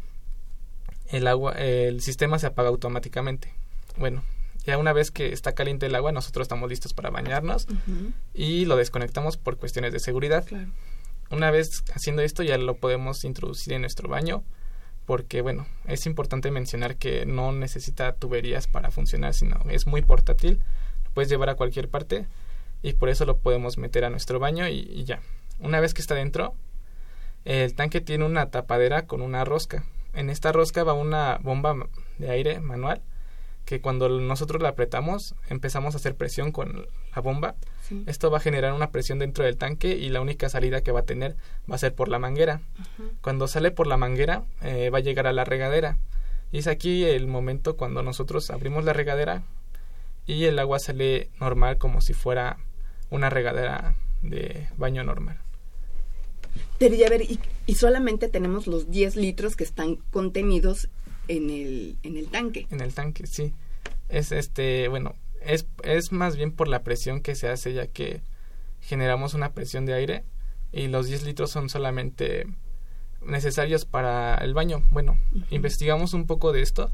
[1.17, 3.53] el agua, el sistema se apaga automáticamente.
[3.97, 4.23] Bueno,
[4.65, 7.67] ya una vez que está caliente el agua, nosotros estamos listos para bañarnos
[8.33, 10.45] y lo desconectamos por cuestiones de seguridad.
[11.29, 14.43] Una vez haciendo esto ya lo podemos introducir en nuestro baño
[15.05, 20.61] porque bueno, es importante mencionar que no necesita tuberías para funcionar, sino es muy portátil,
[21.03, 22.25] lo puedes llevar a cualquier parte
[22.81, 25.21] y por eso lo podemos meter a nuestro baño y, ya.
[25.59, 26.55] Una vez que está dentro,
[27.45, 29.83] el tanque tiene una tapadera con una rosca.
[30.13, 31.75] En esta rosca va una bomba
[32.17, 33.01] de aire manual
[33.65, 37.55] que cuando nosotros la apretamos empezamos a hacer presión con la bomba.
[38.07, 41.01] Esto va a generar una presión dentro del tanque y la única salida que va
[41.01, 41.35] a tener
[41.69, 42.61] va a ser por la manguera.
[43.21, 45.97] Cuando sale por la manguera eh, va a llegar a la regadera.
[46.51, 49.43] Y es aquí el momento cuando nosotros abrimos la regadera
[50.25, 52.57] y el agua sale normal como si fuera
[53.09, 55.37] una regadera de baño normal.
[56.79, 60.89] Pero ya ver, y, y solamente tenemos los 10 litros que están contenidos
[61.27, 62.67] en el, en el tanque.
[62.71, 63.53] En el tanque, sí.
[64.09, 68.21] Es este, bueno, es, es más bien por la presión que se hace, ya que
[68.81, 70.23] generamos una presión de aire
[70.71, 72.47] y los 10 litros son solamente
[73.25, 74.83] necesarios para el baño.
[74.91, 75.17] Bueno,
[75.49, 76.91] investigamos un poco de esto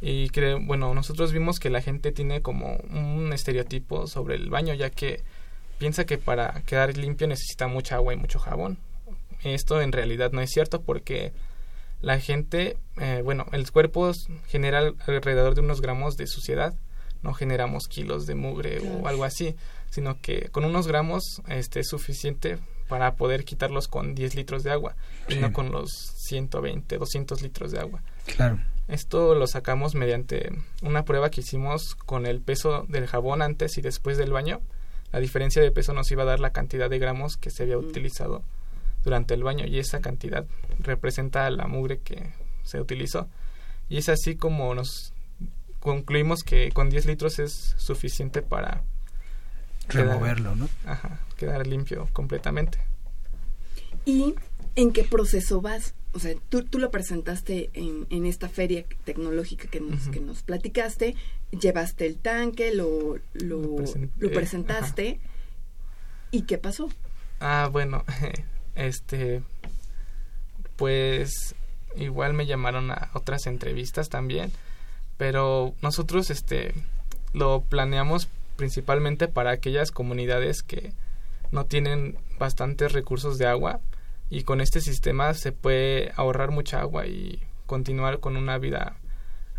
[0.00, 4.74] y creo, bueno, nosotros vimos que la gente tiene como un estereotipo sobre el baño,
[4.74, 5.22] ya que
[5.78, 8.78] piensa que para quedar limpio necesita mucha agua y mucho jabón.
[9.42, 11.32] Esto en realidad no es cierto porque
[12.00, 14.12] la gente, eh, bueno, el cuerpo
[14.48, 16.74] genera alrededor de unos gramos de suciedad,
[17.22, 19.54] no generamos kilos de mugre o algo así,
[19.90, 22.58] sino que con unos gramos este, es suficiente
[22.88, 24.96] para poder quitarlos con 10 litros de agua
[25.28, 25.90] y no con los
[26.26, 28.02] 120, 200 litros de agua.
[28.36, 28.58] Claro.
[28.88, 30.50] Esto lo sacamos mediante
[30.82, 34.60] una prueba que hicimos con el peso del jabón antes y después del baño.
[35.12, 37.76] La diferencia de peso nos iba a dar la cantidad de gramos que se había
[37.76, 37.84] mm.
[37.84, 38.42] utilizado
[39.04, 40.46] durante el baño y esa cantidad
[40.78, 42.32] representa la mugre que
[42.64, 43.28] se utilizó
[43.88, 45.12] y es así como nos
[45.80, 48.82] concluimos que con 10 litros es suficiente para
[49.88, 50.68] removerlo, ¿no?
[50.86, 52.78] Ajá, quedar limpio completamente.
[54.06, 54.34] ¿Y
[54.76, 55.94] en qué proceso vas?
[56.14, 60.42] O sea, tú, tú lo presentaste en, en esta feria tecnológica que nos, que nos
[60.42, 61.14] platicaste,
[61.60, 63.76] llevaste el tanque, lo, lo,
[64.18, 65.20] lo presentaste.
[66.30, 66.88] ¿Y qué pasó?
[67.40, 68.04] Ah, bueno,
[68.74, 69.42] este
[70.76, 71.54] pues
[71.96, 74.50] igual me llamaron a otras entrevistas también
[75.22, 76.74] pero nosotros este
[77.32, 80.92] lo planeamos principalmente para aquellas comunidades que
[81.52, 83.78] no tienen bastantes recursos de agua
[84.30, 88.96] y con este sistema se puede ahorrar mucha agua y continuar con una vida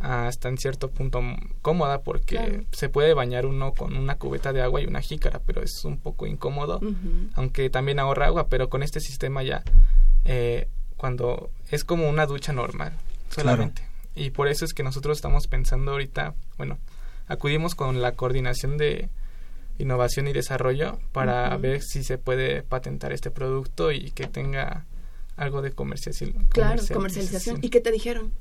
[0.04, 1.22] hasta en cierto punto
[1.62, 5.64] cómoda porque se puede bañar uno con una cubeta de agua y una jícara, pero
[5.64, 6.82] es un poco incómodo,
[7.36, 9.64] aunque también ahorra agua, pero con este sistema ya
[10.26, 12.94] eh, cuando es como una ducha normal
[13.30, 13.82] solamente.
[14.14, 16.78] Y por eso es que nosotros estamos pensando ahorita, bueno,
[17.28, 19.10] acudimos con la coordinación de
[19.80, 24.86] innovación y desarrollo para ver si se puede patentar este producto y que tenga
[25.38, 26.46] algo de comercialización.
[26.50, 27.60] Claro, comercialización.
[27.62, 28.34] ¿Y qué te dijeron?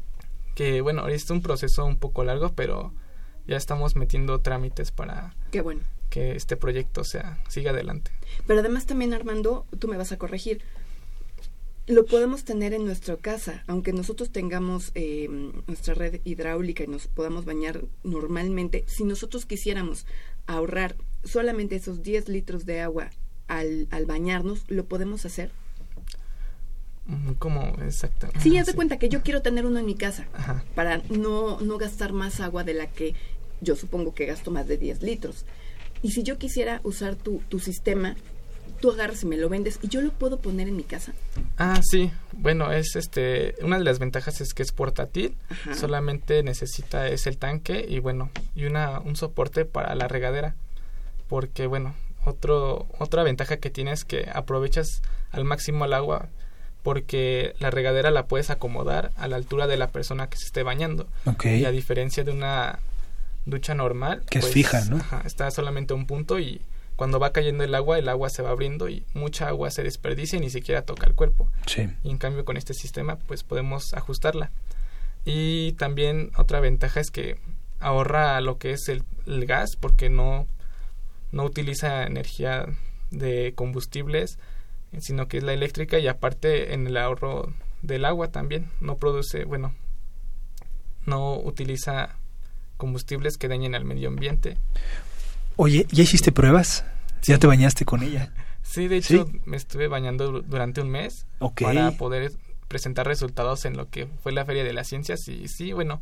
[0.55, 2.93] Que bueno, es un proceso un poco largo, pero
[3.47, 5.83] ya estamos metiendo trámites para bueno.
[6.11, 8.11] que este proyecto sea siga adelante.
[8.47, 10.63] Pero además también Armando, tú me vas a corregir.
[11.89, 15.27] Lo podemos tener en nuestra casa, aunque nosotros tengamos eh,
[15.67, 20.07] nuestra red hidráulica y nos podamos bañar normalmente, si nosotros quisiéramos
[20.47, 23.11] ahorrar solamente esos 10 litros de agua
[23.49, 25.51] al, al bañarnos, ¿lo podemos hacer?
[27.39, 28.41] ¿Cómo exactamente?
[28.41, 30.27] Sí, haz de cuenta que yo quiero tener uno en mi casa
[30.75, 33.15] para no, no gastar más agua de la que
[33.61, 35.45] yo supongo que gasto más de 10 litros.
[36.03, 38.17] Y si yo quisiera usar tu, tu sistema,
[38.81, 41.13] tú agarras y me lo vendes y yo lo puedo poner en mi casa.
[41.57, 42.11] Ah, sí.
[42.33, 43.55] Bueno, es este.
[43.63, 45.37] Una de las ventajas es que es portátil.
[45.75, 50.57] Solamente necesita es el tanque y bueno, y una un soporte para la regadera.
[51.29, 51.95] Porque bueno,
[52.25, 56.29] otro otra ventaja que tiene es que aprovechas al máximo el agua
[56.83, 60.63] porque la regadera la puedes acomodar a la altura de la persona que se esté
[60.63, 61.07] bañando.
[61.45, 62.81] Y a diferencia de una
[63.47, 65.01] ducha normal, que es pues, fija, ¿no?
[65.25, 66.61] está solamente un punto y
[66.97, 70.37] cuando va cayendo el agua, el agua se va abriendo y mucha agua se desperdicia
[70.37, 71.49] y ni siquiera toca el cuerpo.
[71.67, 71.89] Sí.
[72.05, 74.51] Y en cambio con este sistema pues podemos ajustarla.
[75.25, 77.39] Y también otra ventaja es que
[77.81, 80.47] ahorra lo que es el, el gas porque no,
[81.33, 82.67] no utiliza energía
[83.11, 84.39] de combustibles,
[84.99, 89.45] sino que es la eléctrica y aparte en el ahorro del agua también no produce,
[89.45, 89.75] bueno,
[91.07, 92.17] no utiliza
[92.77, 94.57] combustibles que dañen al medio ambiente.
[95.57, 96.85] Oye, ¿ya hiciste pruebas?
[97.23, 98.33] ¿Ya te bañaste con ella?
[98.63, 101.27] Sí, de hecho me estuve bañando durante un mes
[101.61, 102.33] para poder
[102.69, 106.01] presentar resultados en lo que fue la Feria de las Ciencias y sí, bueno,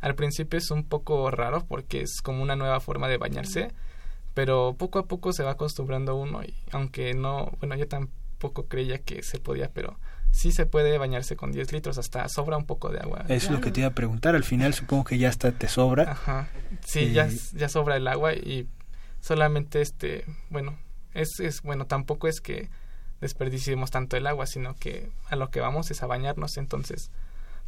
[0.00, 3.70] al principio es un poco raro porque es como una nueva forma de bañarse,
[4.34, 7.86] pero poco a poco se va acostumbrando uno y aunque no, bueno, yo
[8.38, 9.98] tampoco creía que se podía, pero
[10.30, 13.24] sí se puede bañarse con 10 litros, hasta sobra un poco de agua.
[13.28, 16.12] Es lo que te iba a preguntar, al final supongo que ya hasta te sobra.
[16.12, 16.48] Ajá,
[16.86, 18.68] sí, ya, ya sobra el agua y
[19.20, 20.78] solamente este, bueno,
[21.14, 22.70] es, es bueno, tampoco es que
[23.20, 27.10] desperdiciemos tanto el agua, sino que a lo que vamos es a bañarnos, entonces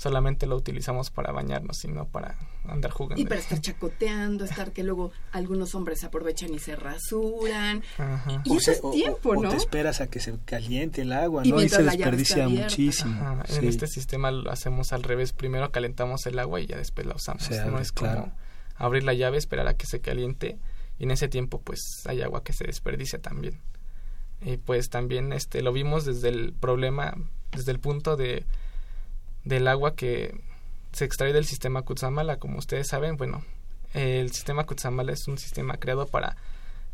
[0.00, 3.20] solamente lo utilizamos para bañarnos, sino para andar jugando.
[3.20, 7.82] Y para estar chacoteando, estar que luego algunos hombres aprovechan y se rasuran.
[8.44, 9.48] Y eso es tiempo, ¿no?
[9.48, 11.62] O te esperas a que se caliente el agua, ¿no?
[11.62, 13.42] Y se desperdicia muchísimo.
[13.50, 15.34] En este sistema lo hacemos al revés.
[15.34, 17.50] Primero calentamos el agua y ya después la usamos.
[17.50, 18.32] no es como
[18.76, 20.58] abrir la llave, esperar a que se caliente
[20.98, 23.60] y en ese tiempo pues hay agua que se desperdicia también.
[24.40, 27.14] Y pues también este lo vimos desde el problema,
[27.52, 28.46] desde el punto de
[29.44, 30.34] del agua que
[30.92, 32.38] se extrae del sistema Kutsamala.
[32.38, 33.44] Como ustedes saben, bueno,
[33.94, 36.36] el sistema Kutsamala es un sistema creado para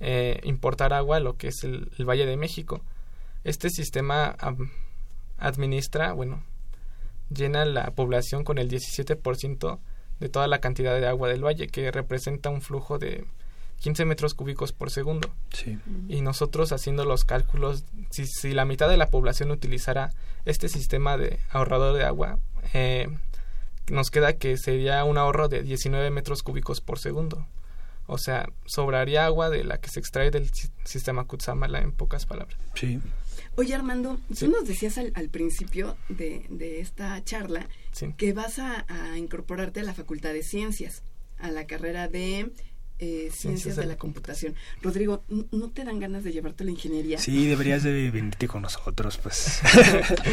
[0.00, 2.82] eh, importar agua a lo que es el, Valle de México.
[3.44, 4.36] Este sistema
[5.38, 6.42] administra, bueno,
[7.30, 9.78] llena la población con el 17%
[10.20, 13.24] de toda la cantidad de agua del valle, que representa un flujo de
[13.80, 15.30] 15 metros cúbicos por segundo.
[15.52, 15.78] Sí.
[16.08, 20.12] Y nosotros haciendo los cálculos, si, si, la mitad de la población utilizara
[20.44, 22.38] este sistema de ahorrador de agua,
[22.72, 23.08] eh,
[23.88, 27.46] nos queda que sería un ahorro de 19 metros cúbicos por segundo.
[28.06, 30.50] O sea, sobraría agua de la que se extrae del
[30.84, 32.58] sistema Kutsamala en pocas palabras.
[32.74, 33.00] Sí.
[33.56, 37.68] Oye Armando, tú nos decías al, principio de, de, esta charla
[38.16, 41.02] que vas a, a incorporarte a la Facultad de Ciencias,
[41.38, 42.50] a la carrera de
[42.98, 44.54] eh, ciencias de la computación.
[44.82, 47.18] Rodrigo, ¿no te dan ganas de llevarte la ingeniería?
[47.18, 49.60] Sí, deberías de venirte con nosotros, pues.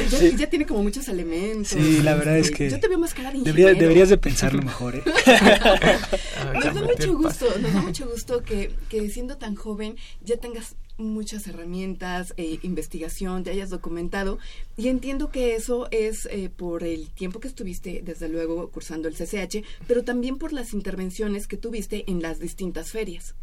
[0.37, 1.69] ya, tiene como muchos elementos.
[1.69, 2.69] Sí, la verdad es este, que...
[2.69, 3.79] Yo te veo más cara de ingeniero.
[3.79, 5.03] deberías de pensarlo mejor, ¿eh?
[6.53, 10.75] nos da mucho gusto, nos da mucho gusto que, que siendo tan joven ya tengas
[11.03, 14.39] muchas herramientas, eh, investigación, te hayas documentado
[14.77, 19.15] y entiendo que eso es eh, por el tiempo que estuviste, desde luego, cursando el
[19.15, 23.35] CCH, pero también por las intervenciones que tuviste en las distintas ferias.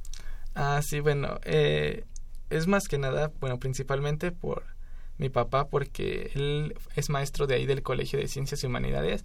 [0.54, 2.04] Ah, sí, bueno, eh,
[2.50, 4.64] es más que nada, bueno, principalmente por
[5.18, 9.24] mi papá, porque él es maestro de ahí del Colegio de Ciencias y Humanidades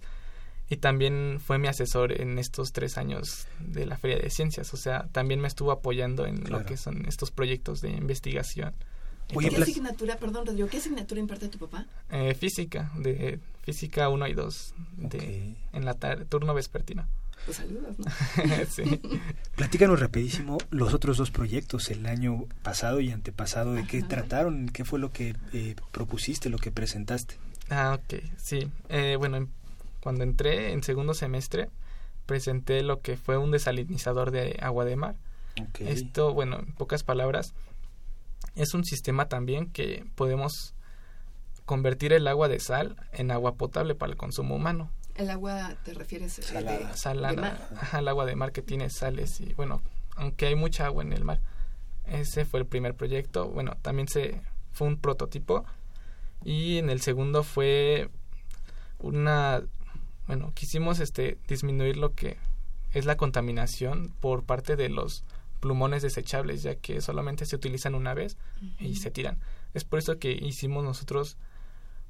[0.68, 4.74] y también fue mi asesor en estos tres años de la Feria de Ciencias.
[4.74, 8.74] O sea, también me estuvo apoyando en lo que son estos proyectos de investigación.
[9.28, 11.86] ¿Qué asignatura, perdón, Rodrigo, qué asignatura imparte tu papá?
[12.10, 14.74] Eh, física, de física 1 y 2,
[15.72, 15.94] en la
[16.28, 17.06] turno vespertino.
[17.44, 18.04] Pues saludos, ¿no?
[18.70, 19.00] sí.
[19.56, 24.68] Platícanos rapidísimo los otros dos proyectos, el año pasado y antepasado, ¿de qué trataron?
[24.68, 27.36] ¿Qué fue lo que eh, propusiste, lo que presentaste?
[27.68, 28.68] Ah, ok, sí.
[28.88, 29.48] Eh, bueno,
[30.06, 31.68] cuando entré en segundo semestre,
[32.26, 35.16] presenté lo que fue un desalinizador de agua de mar.
[35.80, 37.54] Esto, bueno, en pocas palabras,
[38.54, 40.76] es un sistema también que podemos
[41.64, 44.92] convertir el agua de sal en agua potable para el consumo humano.
[45.16, 47.68] ¿El agua te refieres a eh, salada?
[47.90, 49.82] al agua de mar que tiene sales y bueno,
[50.14, 51.40] aunque hay mucha agua en el mar.
[52.06, 53.48] Ese fue el primer proyecto.
[53.48, 54.40] Bueno, también se
[54.70, 55.64] fue un prototipo
[56.44, 58.08] y en el segundo fue
[59.00, 59.64] una
[60.26, 62.36] bueno, quisimos este disminuir lo que
[62.92, 65.24] es la contaminación por parte de los
[65.60, 68.36] plumones desechables, ya que solamente se utilizan una vez
[68.78, 69.38] y se tiran.
[69.74, 71.36] Es por eso que hicimos nosotros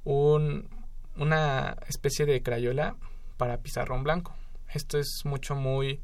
[0.04, 0.68] un,
[1.16, 2.96] una especie de crayola
[3.36, 4.34] para pizarrón blanco.
[4.72, 6.00] Esto es mucho muy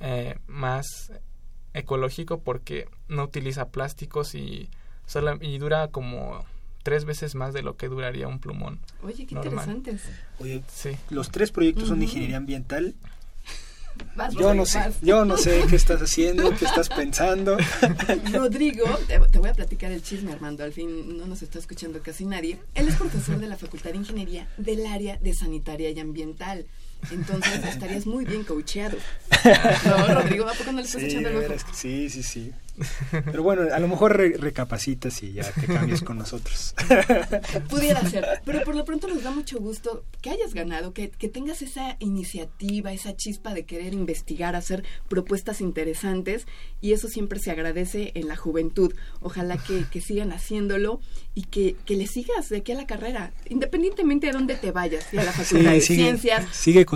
[0.00, 1.12] eh, más
[1.74, 4.70] ecológico porque no utiliza plásticos y
[5.40, 6.44] y dura como
[6.86, 8.78] tres veces más de lo que duraría un plumón.
[9.02, 10.02] Oye, qué interesantes.
[10.38, 10.90] Oye, sí.
[11.10, 12.94] los tres proyectos son de ingeniería ambiental
[14.38, 17.56] yo no sé, yo no sé qué estás haciendo, qué estás pensando.
[18.32, 22.24] Rodrigo, te, voy a platicar el chisme, Armando, al fin no nos está escuchando casi
[22.24, 22.58] nadie.
[22.74, 26.66] Él es profesor de la Facultad de Ingeniería del área de Sanitaria y Ambiental.
[27.10, 28.96] Entonces estarías muy bien coacheado.
[29.86, 31.54] No, Rodrigo, ¿a poco no le estás echando el ojo?
[31.72, 32.52] Sí, sí, sí.
[33.10, 36.74] Pero bueno, a lo mejor recapacitas y ya te cambias con nosotros.
[37.70, 41.28] Pudiera ser, pero por lo pronto nos da mucho gusto que hayas ganado, que, que
[41.28, 46.46] tengas esa iniciativa, esa chispa de querer investigar, hacer propuestas interesantes
[46.80, 48.94] y eso siempre se agradece en la juventud.
[49.20, 51.00] Ojalá que, que sigan haciéndolo
[51.34, 55.06] y que, que, le sigas de aquí a la carrera, independientemente de dónde te vayas,
[55.12, 56.46] a la Facultad de Ciencias.
[56.54, 56.86] Sigue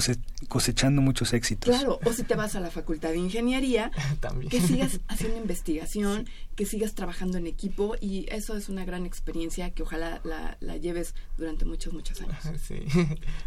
[0.49, 1.75] cosechando muchos éxitos.
[1.75, 3.91] Claro, o si te vas a la Facultad de Ingeniería,
[4.51, 9.07] que sigas haciendo investigación investigación, que sigas trabajando en equipo y eso es una gran
[9.07, 12.37] experiencia que ojalá la, lleves durante muchos, muchos años.
[12.61, 12.85] Sí.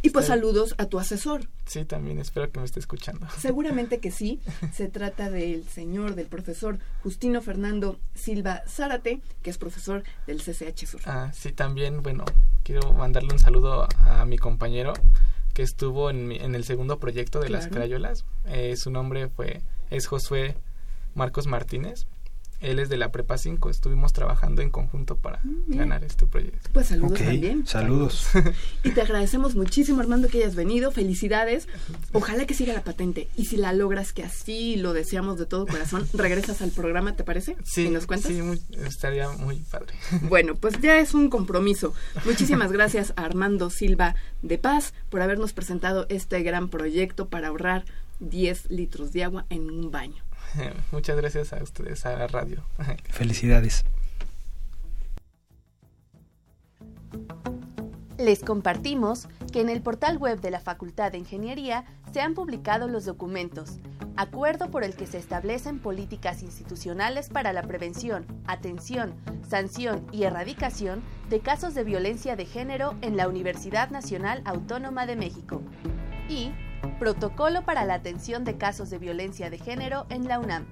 [0.02, 1.48] Y pues saludos a tu asesor.
[1.66, 3.28] Sí, también espero que me esté escuchando.
[3.38, 4.40] Seguramente que sí.
[4.74, 10.86] Se trata del señor, del profesor Justino Fernando Silva Zárate, que es profesor del CCH
[10.86, 11.02] Sur.
[11.06, 12.26] Ah, sí, también, bueno,
[12.64, 14.94] quiero mandarle un saludo a, mi compañero
[15.54, 18.26] que estuvo en, en el segundo proyecto de las crayolas.
[18.46, 20.56] Eh, su nombre fue es Josué
[21.16, 22.07] Marcos Martínez
[22.64, 23.70] él es de la Prepa 5.
[23.70, 26.70] Estuvimos trabajando en conjunto para mm, ganar este proyecto.
[26.72, 27.68] Pues saludos también.
[27.68, 28.28] Saludos.
[28.84, 30.91] y te agradecemos muchísimo, Armando, que hayas venido.
[30.91, 31.68] Felicidades.
[32.14, 33.28] Ojalá que siga la patente.
[33.36, 37.26] Y si la logras, que así lo deseamos de todo corazón, regresas al programa, ¿te
[37.26, 37.57] parece?
[37.66, 37.88] Sí.
[37.88, 38.32] ¿Y nos cuentas?
[38.32, 38.41] Sí,
[38.86, 39.93] estaría muy padre.
[40.34, 41.93] Bueno, pues ya es un compromiso.
[42.24, 47.84] Muchísimas gracias a Armando Silva de Paz por habernos presentado este gran proyecto para ahorrar
[48.20, 50.24] 10 litros de agua en un baño.
[50.91, 52.64] Muchas gracias a ustedes, a la radio.
[53.10, 53.86] Felicidades.
[58.18, 61.84] Les compartimos que en el portal web de la Facultad de Ingeniería
[62.14, 63.80] se han publicado los documentos,
[64.16, 69.16] acuerdo por el que se establecen políticas institucionales para la prevención, atención,
[69.47, 75.16] sanción y erradicación de casos de violencia de género en la Universidad Nacional Autónoma de
[75.16, 75.62] México
[76.30, 76.51] y
[77.00, 80.66] Protocolo para la atención de casos de violencia de género en la UNAM.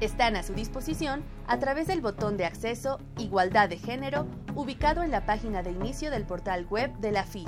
[0.00, 5.10] Están a su disposición a través del botón de acceso Igualdad de Género ubicado en
[5.10, 7.44] la página de inicio del portal web de la FI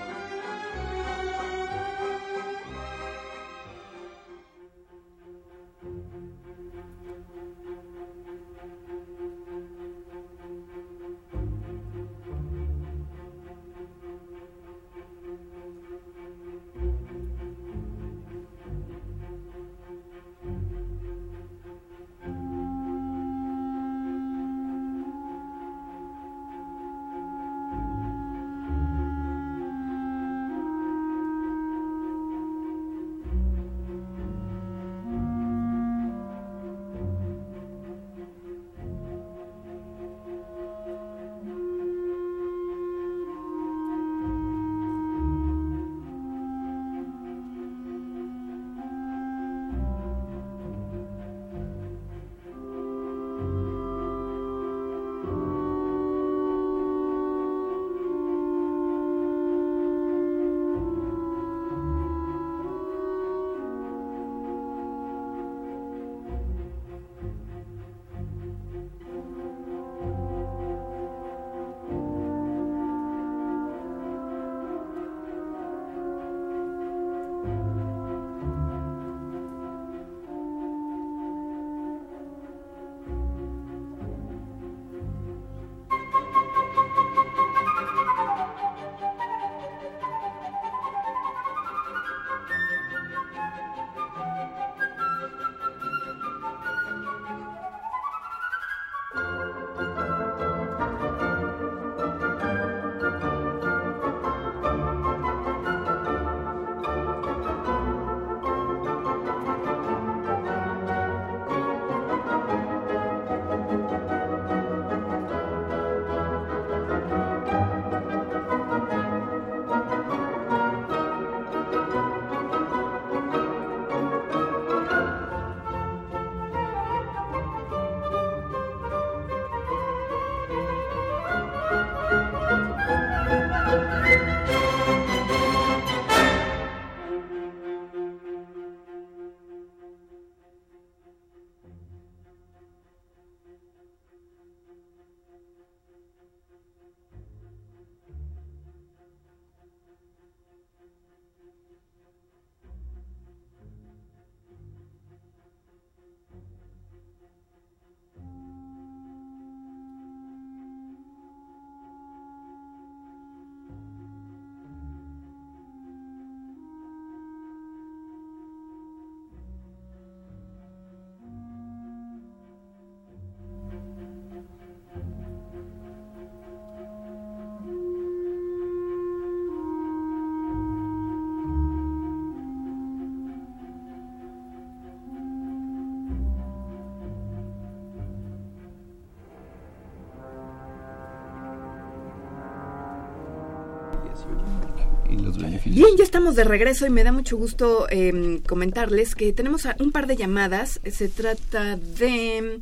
[195.73, 199.93] Bien, ya estamos de regreso y me da mucho gusto em, comentarles que tenemos un
[199.93, 200.81] par de llamadas.
[200.91, 202.59] Se trata de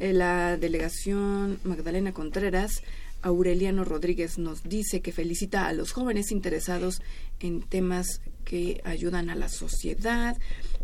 [0.00, 2.82] eh, la delegación Magdalena Contreras.
[3.22, 7.00] Aureliano Rodríguez nos dice que felicita a los jóvenes interesados
[7.38, 10.36] en temas que ayudan a la sociedad.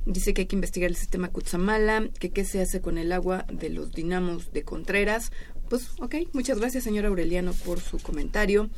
[0.07, 3.47] Dice que hay que investigar el sistema Cutzamala, que qué se hace con el agua
[3.53, 5.33] de los dinamos de Contreras.
[5.69, 8.69] Pues, ok, muchas gracias, señor Aureliano, por su comentario.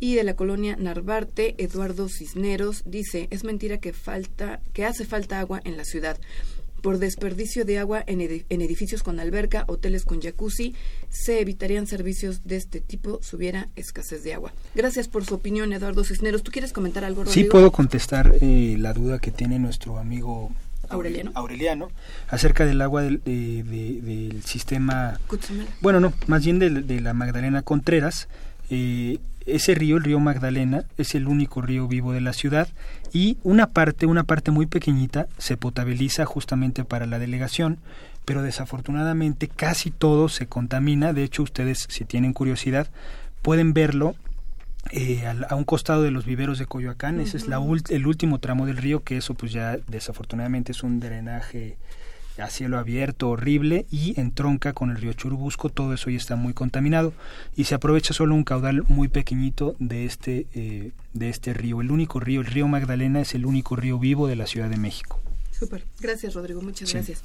[0.00, 5.40] Y de la colonia Narvarte, Eduardo Cisneros dice, es mentira que falta, que hace falta
[5.40, 6.18] agua en la ciudad.
[6.82, 10.74] Por desperdicio de agua en, edificios con alberca, hoteles con jacuzzi,
[11.08, 14.52] se evitarían servicios de este tipo si hubiera escasez de agua.
[14.74, 16.42] Gracias por su opinión, Eduardo Cisneros.
[16.42, 17.46] ¿Tú quieres comentar algo, Rodrigo?
[17.46, 20.52] Sí, puedo contestar eh, la duda que tiene nuestro amigo
[20.88, 21.30] Aureliano.
[21.34, 21.90] Aureliano,
[22.28, 25.18] acerca del agua del, sistema...
[25.80, 28.28] Bueno, no, más bien de, la Magdalena Contreras.
[28.70, 32.68] Eh, ese río, el río Magdalena, es el único río vivo de la ciudad
[33.12, 37.78] y una parte, una parte muy pequeñita, se potabiliza justamente para la delegación,
[38.24, 41.12] pero desafortunadamente casi todo se contamina.
[41.12, 42.88] De hecho, ustedes, si tienen curiosidad,
[43.42, 44.16] pueden verlo
[44.90, 47.20] eh, a, un costado de los viveros de Coyoacán.
[47.20, 51.00] Ese es la el último tramo del río, que eso pues ya desafortunadamente es un
[51.00, 51.76] drenaje
[52.38, 56.52] a cielo abierto horrible y entronca con el río Churubusco, todo eso ya está muy
[56.52, 57.12] contaminado
[57.54, 61.80] y se aprovecha solo un caudal muy pequeñito de este, eh, de este río.
[61.80, 64.76] El único río, el río Magdalena es el único río vivo de la Ciudad de
[64.76, 65.20] México.
[65.52, 67.22] Súper, gracias Rodrigo, muchas gracias.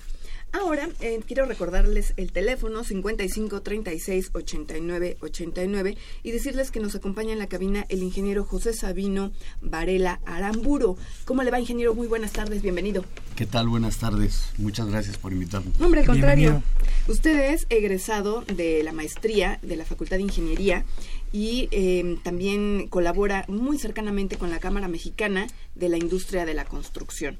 [0.51, 7.33] Ahora eh, quiero recordarles el teléfono 55 36 89 89 y decirles que nos acompaña
[7.33, 9.31] en la cabina el ingeniero José Sabino
[9.61, 10.97] Varela Aramburo.
[11.25, 11.93] ¿Cómo le va, ingeniero?
[11.93, 13.05] Muy buenas tardes, bienvenido.
[13.35, 13.69] ¿Qué tal?
[13.69, 14.49] Buenas tardes.
[14.57, 15.71] Muchas gracias por invitarme.
[15.79, 16.63] hombre, al contrario.
[17.07, 20.83] Usted es egresado de la maestría de la Facultad de Ingeniería
[21.31, 26.65] y eh, también colabora muy cercanamente con la Cámara Mexicana de la Industria de la
[26.65, 27.37] Construcción.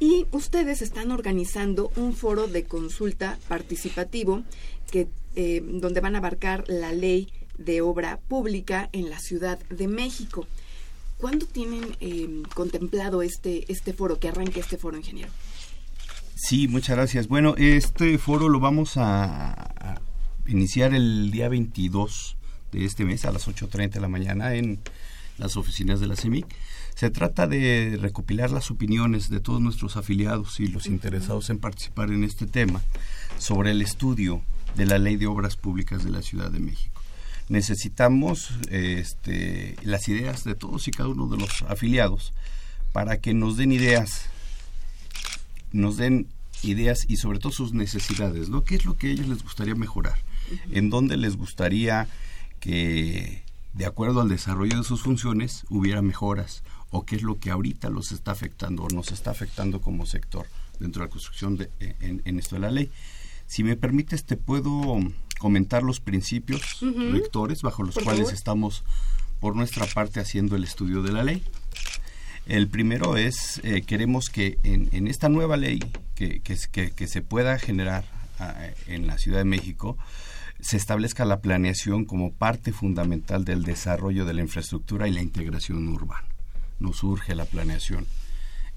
[0.00, 4.42] Y ustedes están organizando un foro de consulta participativo
[4.90, 7.28] que, eh, donde van a abarcar la ley
[7.58, 10.46] de obra pública en la Ciudad de México.
[11.18, 15.30] ¿Cuándo tienen eh, contemplado este, este foro, que arranque este foro, ingeniero?
[16.34, 17.26] Sí, muchas gracias.
[17.26, 20.00] Bueno, este foro lo vamos a, a
[20.46, 22.37] iniciar el día 22
[22.72, 24.78] de este mes a las 8.30 de la mañana en
[25.38, 26.46] las oficinas de la CEMIC.
[26.94, 32.10] Se trata de recopilar las opiniones de todos nuestros afiliados y los interesados en participar
[32.10, 32.82] en este tema
[33.38, 34.42] sobre el estudio
[34.76, 37.00] de la Ley de Obras Públicas de la Ciudad de México.
[37.48, 42.32] Necesitamos este, las ideas de todos y cada uno de los afiliados
[42.92, 44.26] para que nos den ideas,
[45.72, 46.26] nos den
[46.62, 48.64] ideas y sobre todo sus necesidades, ¿no?
[48.64, 50.18] ¿Qué es lo que a ellos les gustaría mejorar?
[50.70, 52.08] ¿En dónde les gustaría
[52.60, 53.42] que
[53.74, 57.90] de acuerdo al desarrollo de sus funciones hubiera mejoras o qué es lo que ahorita
[57.90, 60.46] los está afectando o nos está afectando como sector
[60.80, 62.90] dentro de la construcción de, en, esto de la ley.
[63.46, 64.98] Si me permites, te puedo
[65.38, 68.84] comentar los principios rectores bajo los cuales estamos
[69.40, 71.42] por nuestra parte haciendo el estudio de la ley.
[72.46, 75.80] El primero es, eh, queremos que en, esta nueva ley
[76.14, 78.04] que, que, que se pueda generar
[78.38, 78.54] ah,
[78.86, 79.98] en la Ciudad de México,
[80.60, 85.88] se establezca la planeación como parte fundamental del desarrollo de la infraestructura y la integración
[85.88, 86.26] urbana.
[86.80, 88.06] Nos surge la planeación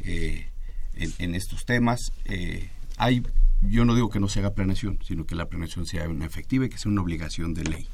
[0.01, 0.47] eh,
[0.95, 2.11] en, estos temas.
[2.25, 3.23] Eh, hay,
[3.61, 6.65] yo no digo que no se haga planeación, sino que la planeación sea una efectiva
[6.65, 7.87] y que sea una obligación de ley.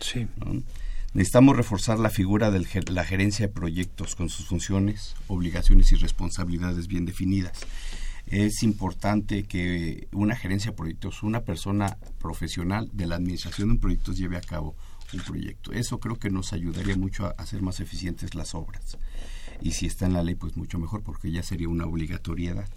[0.00, 0.26] Sí.
[1.14, 6.86] Necesitamos reforzar la figura de la gerencia de proyectos con sus funciones, obligaciones y responsabilidades
[6.86, 7.66] bien definidas
[8.30, 14.18] es importante que una gerencia de proyectos, una persona profesional de la administración de proyectos
[14.18, 14.76] lleve a cabo
[15.14, 15.72] un proyecto.
[15.72, 18.98] Eso creo que nos ayudaría mucho a hacer más eficientes las obras.
[19.62, 22.68] Y si está en la ley, pues mucho mejor, porque ya sería una obligatoriedad.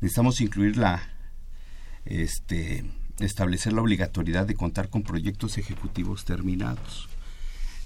[0.00, 1.08] Necesitamos incluir la,
[2.04, 2.84] este,
[3.20, 7.08] establecer la obligatoriedad de contar con proyectos ejecutivos terminados.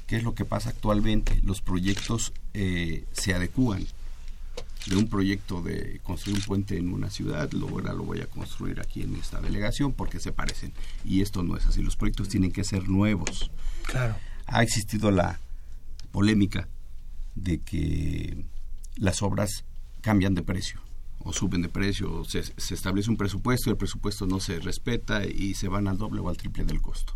[0.06, 1.38] ¿Qué es lo que pasa actualmente?
[1.42, 3.86] Los proyectos eh, se adecúan
[4.88, 8.26] de un proyecto de construir un puente en una ciudad, luego ahora lo voy a
[8.26, 10.72] construir aquí en esta delegación porque se parecen.
[11.04, 13.50] Y esto no es así, los proyectos tienen que ser nuevos.
[13.86, 14.16] Claro.
[14.46, 15.38] Ha existido la
[16.10, 16.68] polémica
[17.34, 18.44] de que
[18.96, 19.64] las obras
[20.00, 20.80] cambian de precio
[21.18, 25.26] o suben de precio, se, se establece un presupuesto y el presupuesto no se respeta
[25.26, 27.14] y se van al doble o al triple del costo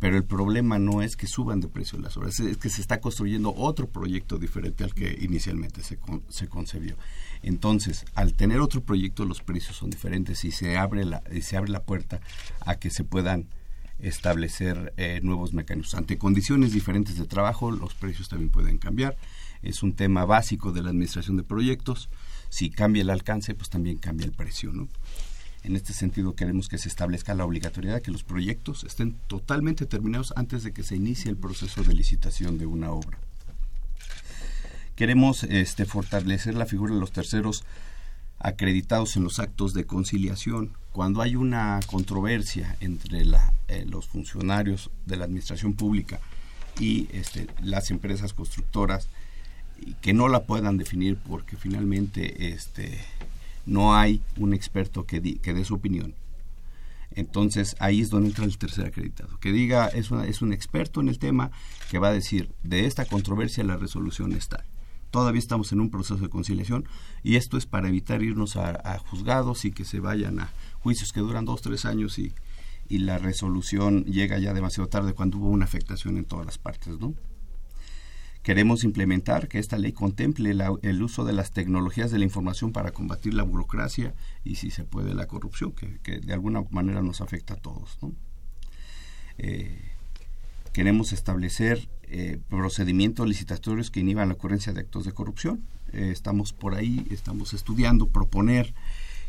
[0.00, 3.00] pero el problema no es que suban de precio las obras, es que se está
[3.00, 5.98] construyendo otro proyecto diferente al que inicialmente se,
[6.30, 6.96] se concebió.
[7.42, 11.70] Entonces, al tener otro proyecto, los precios son diferentes y se abre la, se abre
[11.70, 12.20] la puerta
[12.60, 13.46] a que se puedan
[13.98, 15.94] establecer eh, nuevos mecanismos.
[15.94, 19.16] Ante condiciones diferentes de trabajo, los precios también pueden cambiar.
[19.62, 22.08] es un tema básico de la administración de proyectos.
[22.48, 24.88] Si cambia el alcance, pues también cambia el precio, ¿no?
[25.62, 29.84] En este sentido, queremos que se establezca la obligatoriedad de que los proyectos estén totalmente
[29.84, 33.18] terminados antes de que se inicie el proceso de licitación de una obra.
[34.96, 37.64] Queremos este, fortalecer la figura de los terceros
[38.38, 40.72] acreditados en los actos de conciliación.
[40.92, 43.22] Cuando hay una controversia entre
[43.68, 46.20] eh, los funcionarios de la administración pública
[46.78, 49.08] y este, las empresas constructoras,
[50.00, 52.98] que no la puedan definir porque finalmente este,
[53.70, 56.14] no hay un experto que, que dé su opinión.
[57.12, 61.08] Entonces ahí es donde entra el tercer acreditado, que diga, es, es un experto en
[61.08, 61.52] el tema
[61.88, 64.64] que va a decir, de esta controversia la resolución está.
[65.12, 66.84] Todavía estamos en un proceso de conciliación
[67.22, 71.20] y esto es para evitar irnos a, juzgados y que se vayan a juicios que
[71.20, 72.32] duran dos, tres años y,
[72.88, 76.98] y la resolución llega ya demasiado tarde cuando hubo una afectación en todas las partes,
[76.98, 77.14] ¿no?
[78.42, 82.92] Queremos implementar que esta ley contemple el uso de las tecnologías de la información para
[82.92, 84.14] combatir la burocracia
[84.44, 87.98] y, si se puede, la corrupción, que, de alguna manera nos afecta a todos.
[89.36, 89.92] Eh,
[90.72, 95.62] queremos establecer eh, procedimientos licitatorios que inhiban la ocurrencia de actos de corrupción.
[95.92, 98.72] Eh, estamos por ahí, estamos estudiando, proponer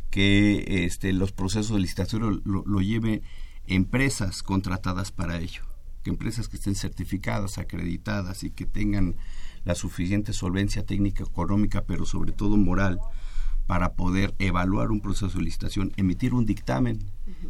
[0.10, 3.24] que este, los procesos licitación lo, lo lleven
[3.68, 5.71] empresas contratadas para ello
[6.04, 9.16] que empresas que estén certificadas, acreditadas y que tengan
[9.64, 13.00] la suficiente solvencia técnica, económica, pero sobre todo moral,
[13.68, 17.00] para poder evaluar un proceso de licitación, emitir un dictamen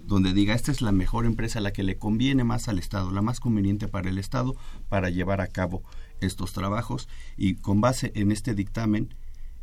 [0.06, 3.22] donde diga esta es la mejor empresa, la que le conviene más al Estado, la
[3.22, 4.56] más conveniente para el Estado
[4.90, 5.82] para llevar a cabo
[6.20, 9.16] estos trabajos y con base en este dictamen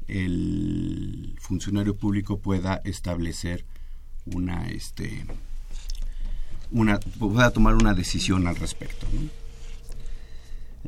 [0.09, 3.64] el funcionario público pueda establecer
[4.24, 5.26] una este
[6.70, 9.06] una, pueda tomar una decisión al respecto.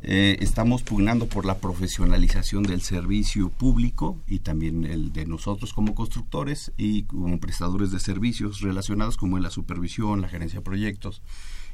[0.03, 5.93] Eh, estamos pugnando por la profesionalización del servicio público y también el de nosotros como
[5.93, 11.21] constructores y como prestadores de servicios relacionados como la supervisión, la gerencia de proyectos,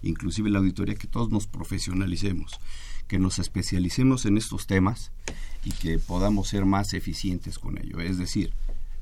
[0.01, 2.59] inclusive la auditoría, que todos nos profesionalicemos,
[3.07, 5.11] que nos especialicemos en estos temas
[5.63, 8.01] y que podamos ser más eficientes con ello.
[8.01, 8.51] Es decir,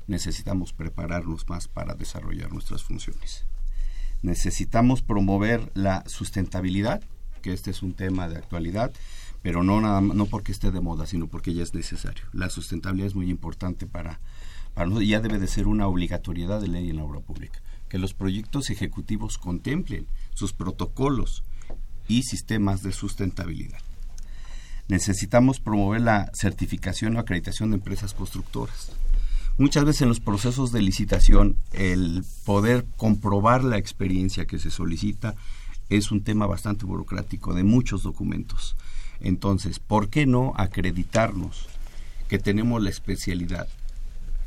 [0.06, 3.44] necesitamos prepararnos más para desarrollar nuestras funciones
[4.22, 7.02] necesitamos promover la sustentabilidad,
[7.42, 8.92] que este es un tema de actualidad,
[9.42, 12.24] pero no nada no porque esté de moda, sino porque ya es necesario.
[12.32, 14.20] La sustentabilidad es muy importante para
[14.76, 17.96] para nosotros, ya debe de ser una obligatoriedad de ley en la obra pública, que
[17.96, 21.44] los proyectos ejecutivos contemplen sus protocolos
[22.08, 23.78] y sistemas de sustentabilidad.
[24.88, 28.92] Necesitamos promover la certificación o acreditación de empresas constructoras
[29.58, 35.34] muchas veces en los procesos de licitación el poder comprobar la experiencia que se solicita
[35.88, 38.76] es un tema bastante burocrático de muchos documentos.
[39.20, 41.66] Entonces, ¿por qué no acreditarnos
[42.28, 43.68] que tenemos la especialidad,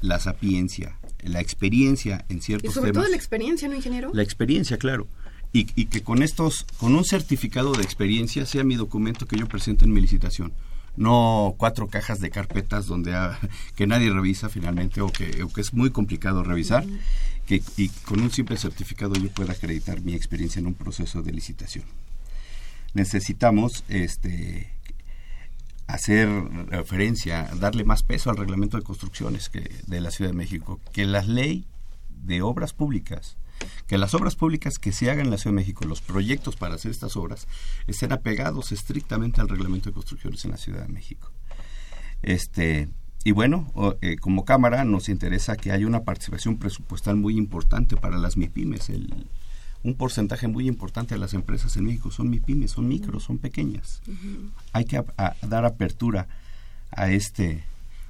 [0.02, 2.76] la sapiencia, la experiencia en ciertos temas?
[2.76, 4.12] Y sobre todo la experiencia, ¿no, ingeniero?
[4.14, 5.08] La experiencia, claro.
[5.54, 9.48] Y, y que con estos, con un certificado de experiencia sea mi documento que yo
[9.48, 10.54] presento en mi licitación
[11.00, 13.18] no cuatro cajas de carpetas donde
[13.76, 16.86] que nadie revisa finalmente o que, es muy complicado revisar,
[17.48, 21.32] que y con un simple certificado yo pueda acreditar mi experiencia en un proceso de
[21.32, 21.86] licitación.
[22.94, 24.74] Necesitamos este
[25.88, 26.28] hacer
[26.68, 31.06] referencia, darle más peso al reglamento de construcciones que, de la Ciudad de México, que
[31.06, 31.66] la ley
[32.10, 33.38] de obras públicas
[33.88, 36.76] que las obras públicas que se hagan en la Ciudad de México, los proyectos para
[36.76, 37.48] hacer estas obras,
[37.88, 41.32] estén apegados estrictamente al reglamento de construcciones en la Ciudad de México.
[42.22, 42.90] Este,
[43.24, 48.18] y bueno, eh, como Cámara nos interesa que haya una participación presupuestal muy importante para
[48.18, 48.90] las MIPIMES.
[48.90, 49.28] El,
[49.84, 54.02] un porcentaje muy importante de las empresas en México son MIPIMES, son micros, son pequeñas.
[54.74, 55.04] Hay que
[55.42, 56.28] dar apertura
[56.92, 57.64] a este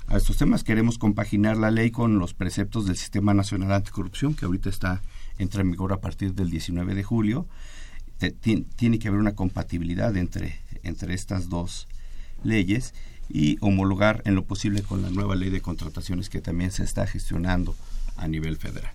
[0.07, 0.63] a estos temas.
[0.63, 5.01] Queremos compaginar la ley con los preceptos del Sistema Nacional Anticorrupción, que ahorita está
[5.39, 7.47] entra en vigor a partir del 19 de julio.
[8.41, 11.87] tiene que haber una compatibilidad entre, entre estas dos
[12.43, 12.93] leyes
[13.29, 17.05] y homologar en lo posible con la nueva ley de contrataciones que también se está
[17.07, 17.75] gestionando
[18.17, 18.91] a nivel federal.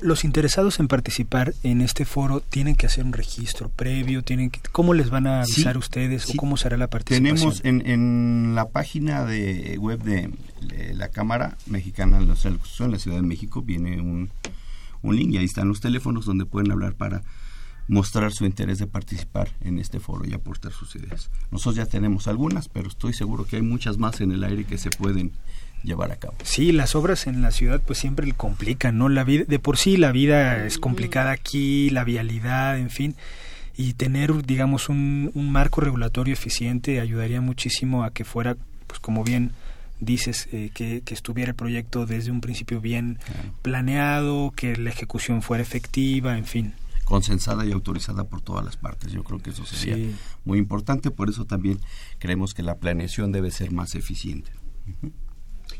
[0.00, 4.60] los interesados en participar en este foro tienen que hacer un registro previo, tienen que,
[4.70, 7.34] ¿cómo les van a avisar ustedes o cómo será la participación?
[7.36, 10.30] Tenemos en, en la página de web de,
[10.94, 14.30] la Cámara Mexicana de la en la Ciudad de México viene un,
[15.02, 17.22] un link y ahí están los teléfonos donde pueden hablar para
[17.88, 21.30] mostrar su interés de participar en este foro y aportar sus ideas.
[21.50, 24.78] Nosotros ya tenemos algunas, pero estoy seguro que hay muchas más en el aire que
[24.78, 25.32] se pueden
[25.82, 26.34] llevar a cabo.
[26.44, 29.08] Sí, las obras en la ciudad pues siempre le complican, ¿no?
[29.08, 33.16] La vida de por sí la vida es complicada aquí, la vialidad, en fin,
[33.76, 39.24] y tener digamos un, un marco regulatorio eficiente ayudaría muchísimo a que fuera pues como
[39.24, 39.52] bien
[40.02, 43.18] dices, eh, que, estuviera el proyecto desde un principio bien
[43.62, 46.74] planeado, que la ejecución fuera efectiva, en fin.
[47.04, 49.12] Consensada y autorizada por todas las partes.
[49.12, 49.96] Yo creo que eso sería
[50.44, 51.78] muy importante, por eso también
[52.18, 54.50] creemos que la planeación debe ser más eficiente.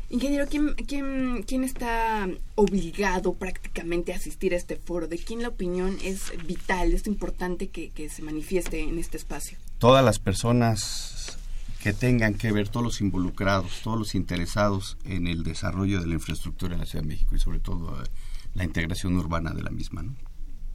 [0.09, 5.07] Ingeniero, ¿quién, quién, quién está obligado prácticamente a asistir a este foro?
[5.07, 9.57] ¿De quién la opinión es vital, es importante que, que se manifieste en este espacio?
[9.79, 11.37] Todas las personas
[11.83, 16.13] que tengan que ver todos los involucrados, todos los interesados en el desarrollo de la
[16.13, 18.07] infraestructura en la Ciudad de México y sobre todo eh,
[18.53, 20.01] la integración urbana de la misma.
[20.01, 20.15] ¿no?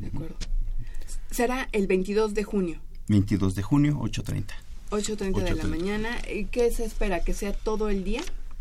[0.01, 0.37] De acuerdo.
[1.31, 2.79] Será el 22 de junio.
[3.07, 4.45] 22 de junio, 8.30.
[4.91, 6.11] 8.30 de la mañana.
[6.51, 7.21] ¿Qué se espera?
[7.21, 8.21] ¿Que sea todo el día?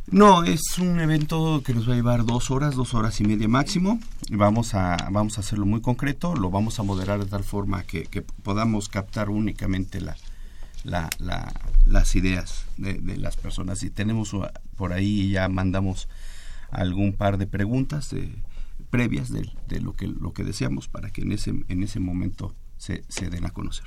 [0.09, 3.49] No, es un evento que nos va a llevar dos horas, dos horas y media
[3.49, 3.99] máximo.
[4.29, 8.03] Vamos a, vamos a hacerlo muy concreto, lo vamos a moderar de tal forma que,
[8.03, 10.15] que podamos captar únicamente la,
[10.87, 11.09] la,
[11.85, 13.83] las ideas de, las personas.
[13.83, 14.35] Y tenemos
[14.75, 16.07] por ahí ya mandamos
[16.71, 18.13] algún par de preguntas
[18.89, 23.03] previas de, lo que lo que deseamos para que en ese en ese momento se,
[23.09, 23.85] se den a conocer.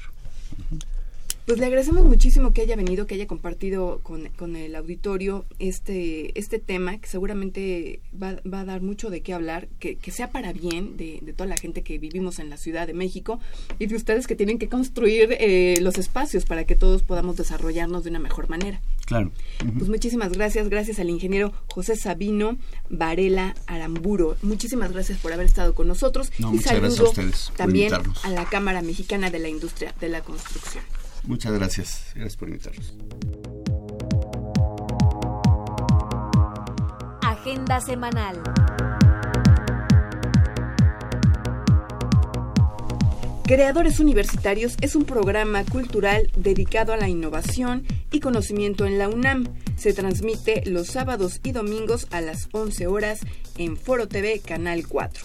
[1.50, 6.38] Pues le agradecemos muchísimo que haya venido, que haya compartido con, con el auditorio este,
[6.38, 10.30] este tema, que seguramente va, va, a dar mucho de qué hablar, que, que sea
[10.30, 13.40] para bien de, de, toda la gente que vivimos en la Ciudad de México
[13.80, 18.04] y de ustedes que tienen que construir eh, los espacios para que todos podamos desarrollarnos
[18.04, 18.80] de una mejor manera.
[19.06, 19.32] Claro.
[19.76, 22.58] Pues muchísimas gracias, gracias al ingeniero José Sabino
[22.90, 24.36] Varela Aramburo.
[24.42, 27.12] Muchísimas gracias por haber estado con nosotros y saludo
[27.56, 30.84] también a la Cámara Mexicana de la Industria de la Construcción.
[31.24, 32.12] Muchas gracias.
[32.14, 32.94] Gracias por invitarnos.
[37.22, 38.42] Agenda semanal.
[43.50, 49.48] Creadores Universitarios es un programa cultural dedicado a la innovación y conocimiento en la UNAM.
[49.76, 53.18] Se transmite los sábados y domingos a las 11 horas
[53.58, 55.24] en Foro TV Canal 4.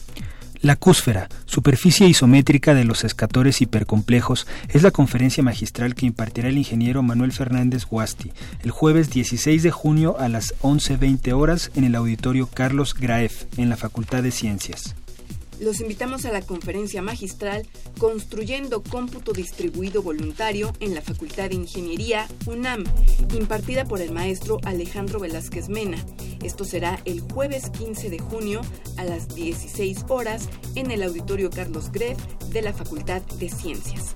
[0.66, 6.58] La cúsfera, superficie isométrica de los escatores hipercomplejos, es la conferencia magistral que impartirá el
[6.58, 8.32] ingeniero Manuel Fernández Guasti
[8.64, 13.70] el jueves 16 de junio a las 11.20 horas en el auditorio Carlos Graef, en
[13.70, 14.96] la Facultad de Ciencias.
[15.60, 17.66] Los invitamos a la conferencia magistral
[17.98, 22.84] Construyendo cómputo distribuido voluntario en la Facultad de Ingeniería UNAM,
[23.34, 25.98] impartida por el maestro Alejandro Velázquez Mena.
[26.44, 28.62] Esto será el jueves 15 de junio
[28.98, 32.20] a las 16 horas en el Auditorio Carlos Greff
[32.52, 34.16] de la Facultad de Ciencias.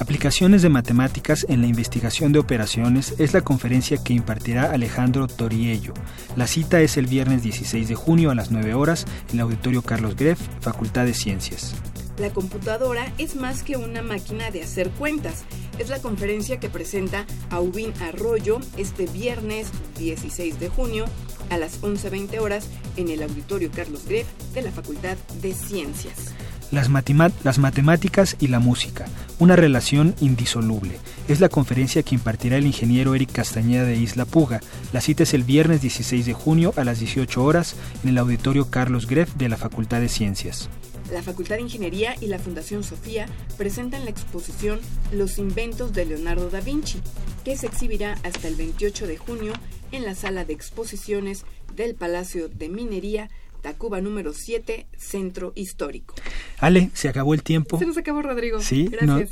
[0.00, 5.92] Aplicaciones de matemáticas en la investigación de operaciones es la conferencia que impartirá Alejandro Toriello.
[6.36, 9.82] La cita es el viernes 16 de junio a las 9 horas en el Auditorio
[9.82, 11.74] Carlos Greff, Facultad de Ciencias.
[12.16, 15.44] La computadora es más que una máquina de hacer cuentas.
[15.80, 19.68] Es la conferencia que presenta a Ubin Arroyo este viernes
[19.98, 21.06] 16 de junio
[21.50, 26.34] a las 11.20 horas en el Auditorio Carlos Greff de la Facultad de Ciencias.
[26.70, 29.06] Las, matemáticas y la música,
[29.38, 30.98] una relación indisoluble.
[31.26, 34.60] Es la conferencia que impartirá el ingeniero Eric Castañeda de Isla Puga.
[34.92, 38.70] La cita es el viernes 16 de junio a las 18 horas en el auditorio
[38.70, 40.68] Carlos Greff de la Facultad de Ciencias.
[41.10, 44.78] La Facultad de Ingeniería y la Fundación Sofía presentan la exposición
[45.10, 47.00] Los inventos de Leonardo da Vinci,
[47.44, 49.52] que se exhibirá hasta el 28 de junio
[49.90, 51.44] en la sala de exposiciones
[51.74, 53.30] del Palacio de Minería
[53.62, 56.14] Tacuba número 7, Centro Histórico.
[56.58, 57.78] Ale, se acabó el tiempo.
[57.78, 58.60] Se nos acabó, Rodrigo.
[58.60, 58.90] Sí,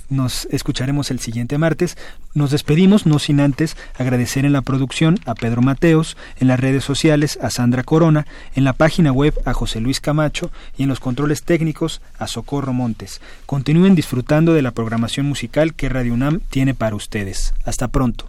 [0.09, 1.97] nos escucharemos el siguiente martes.
[2.35, 6.85] Nos despedimos, no sin antes agradecer en la producción a Pedro Mateos, en las redes
[6.85, 11.01] sociales a Sandra Corona, en la página web a José Luis Camacho y en los
[11.01, 13.21] controles técnicos a Socorro Montes.
[13.47, 17.55] Continúen disfrutando de la programación musical que Radio UNAM tiene para ustedes.
[17.65, 18.29] Hasta pronto.